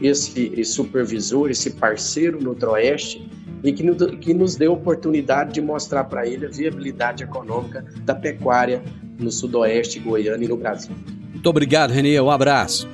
esse, 0.00 0.52
esse 0.56 0.70
supervisor, 0.74 1.50
esse 1.50 1.70
parceiro 1.70 2.40
no 2.40 2.54
Troeste 2.54 3.28
e 3.64 3.72
que, 3.72 3.82
que 4.18 4.32
nos 4.32 4.54
dê 4.54 4.66
a 4.66 4.70
oportunidade 4.70 5.54
de 5.54 5.60
mostrar 5.60 6.04
para 6.04 6.24
ele 6.24 6.46
a 6.46 6.48
viabilidade 6.48 7.24
econômica 7.24 7.84
da 8.04 8.14
pecuária 8.14 8.80
no 9.18 9.30
Sudoeste 9.30 9.98
goiano 9.98 10.42
e 10.42 10.48
no 10.48 10.56
Brasil. 10.56 10.94
Muito 11.32 11.48
obrigado, 11.48 11.90
Renê. 11.90 12.20
Um 12.20 12.30
abraço. 12.30 12.88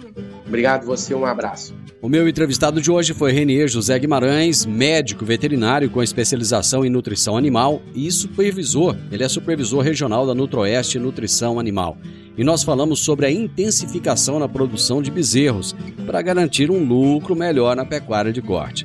Obrigado 0.46 0.84
você, 0.84 1.14
um 1.14 1.24
abraço. 1.24 1.74
O 2.02 2.08
meu 2.08 2.28
entrevistado 2.28 2.80
de 2.80 2.90
hoje 2.90 3.14
foi 3.14 3.30
Renier 3.30 3.68
José 3.68 3.96
Guimarães, 3.96 4.66
médico 4.66 5.24
veterinário 5.24 5.88
com 5.88 6.02
especialização 6.02 6.84
em 6.84 6.90
nutrição 6.90 7.36
animal 7.36 7.80
e 7.94 8.10
supervisor. 8.10 8.96
Ele 9.10 9.22
é 9.22 9.28
supervisor 9.28 9.82
regional 9.82 10.26
da 10.26 10.34
Nutroeste 10.34 10.98
Nutrição 10.98 11.60
Animal. 11.60 11.96
E 12.36 12.42
nós 12.42 12.64
falamos 12.64 13.00
sobre 13.00 13.26
a 13.26 13.30
intensificação 13.30 14.40
na 14.40 14.48
produção 14.48 15.00
de 15.00 15.12
bezerros 15.12 15.76
para 16.04 16.20
garantir 16.20 16.72
um 16.72 16.84
lucro 16.84 17.36
melhor 17.36 17.76
na 17.76 17.84
pecuária 17.84 18.32
de 18.32 18.42
corte. 18.42 18.84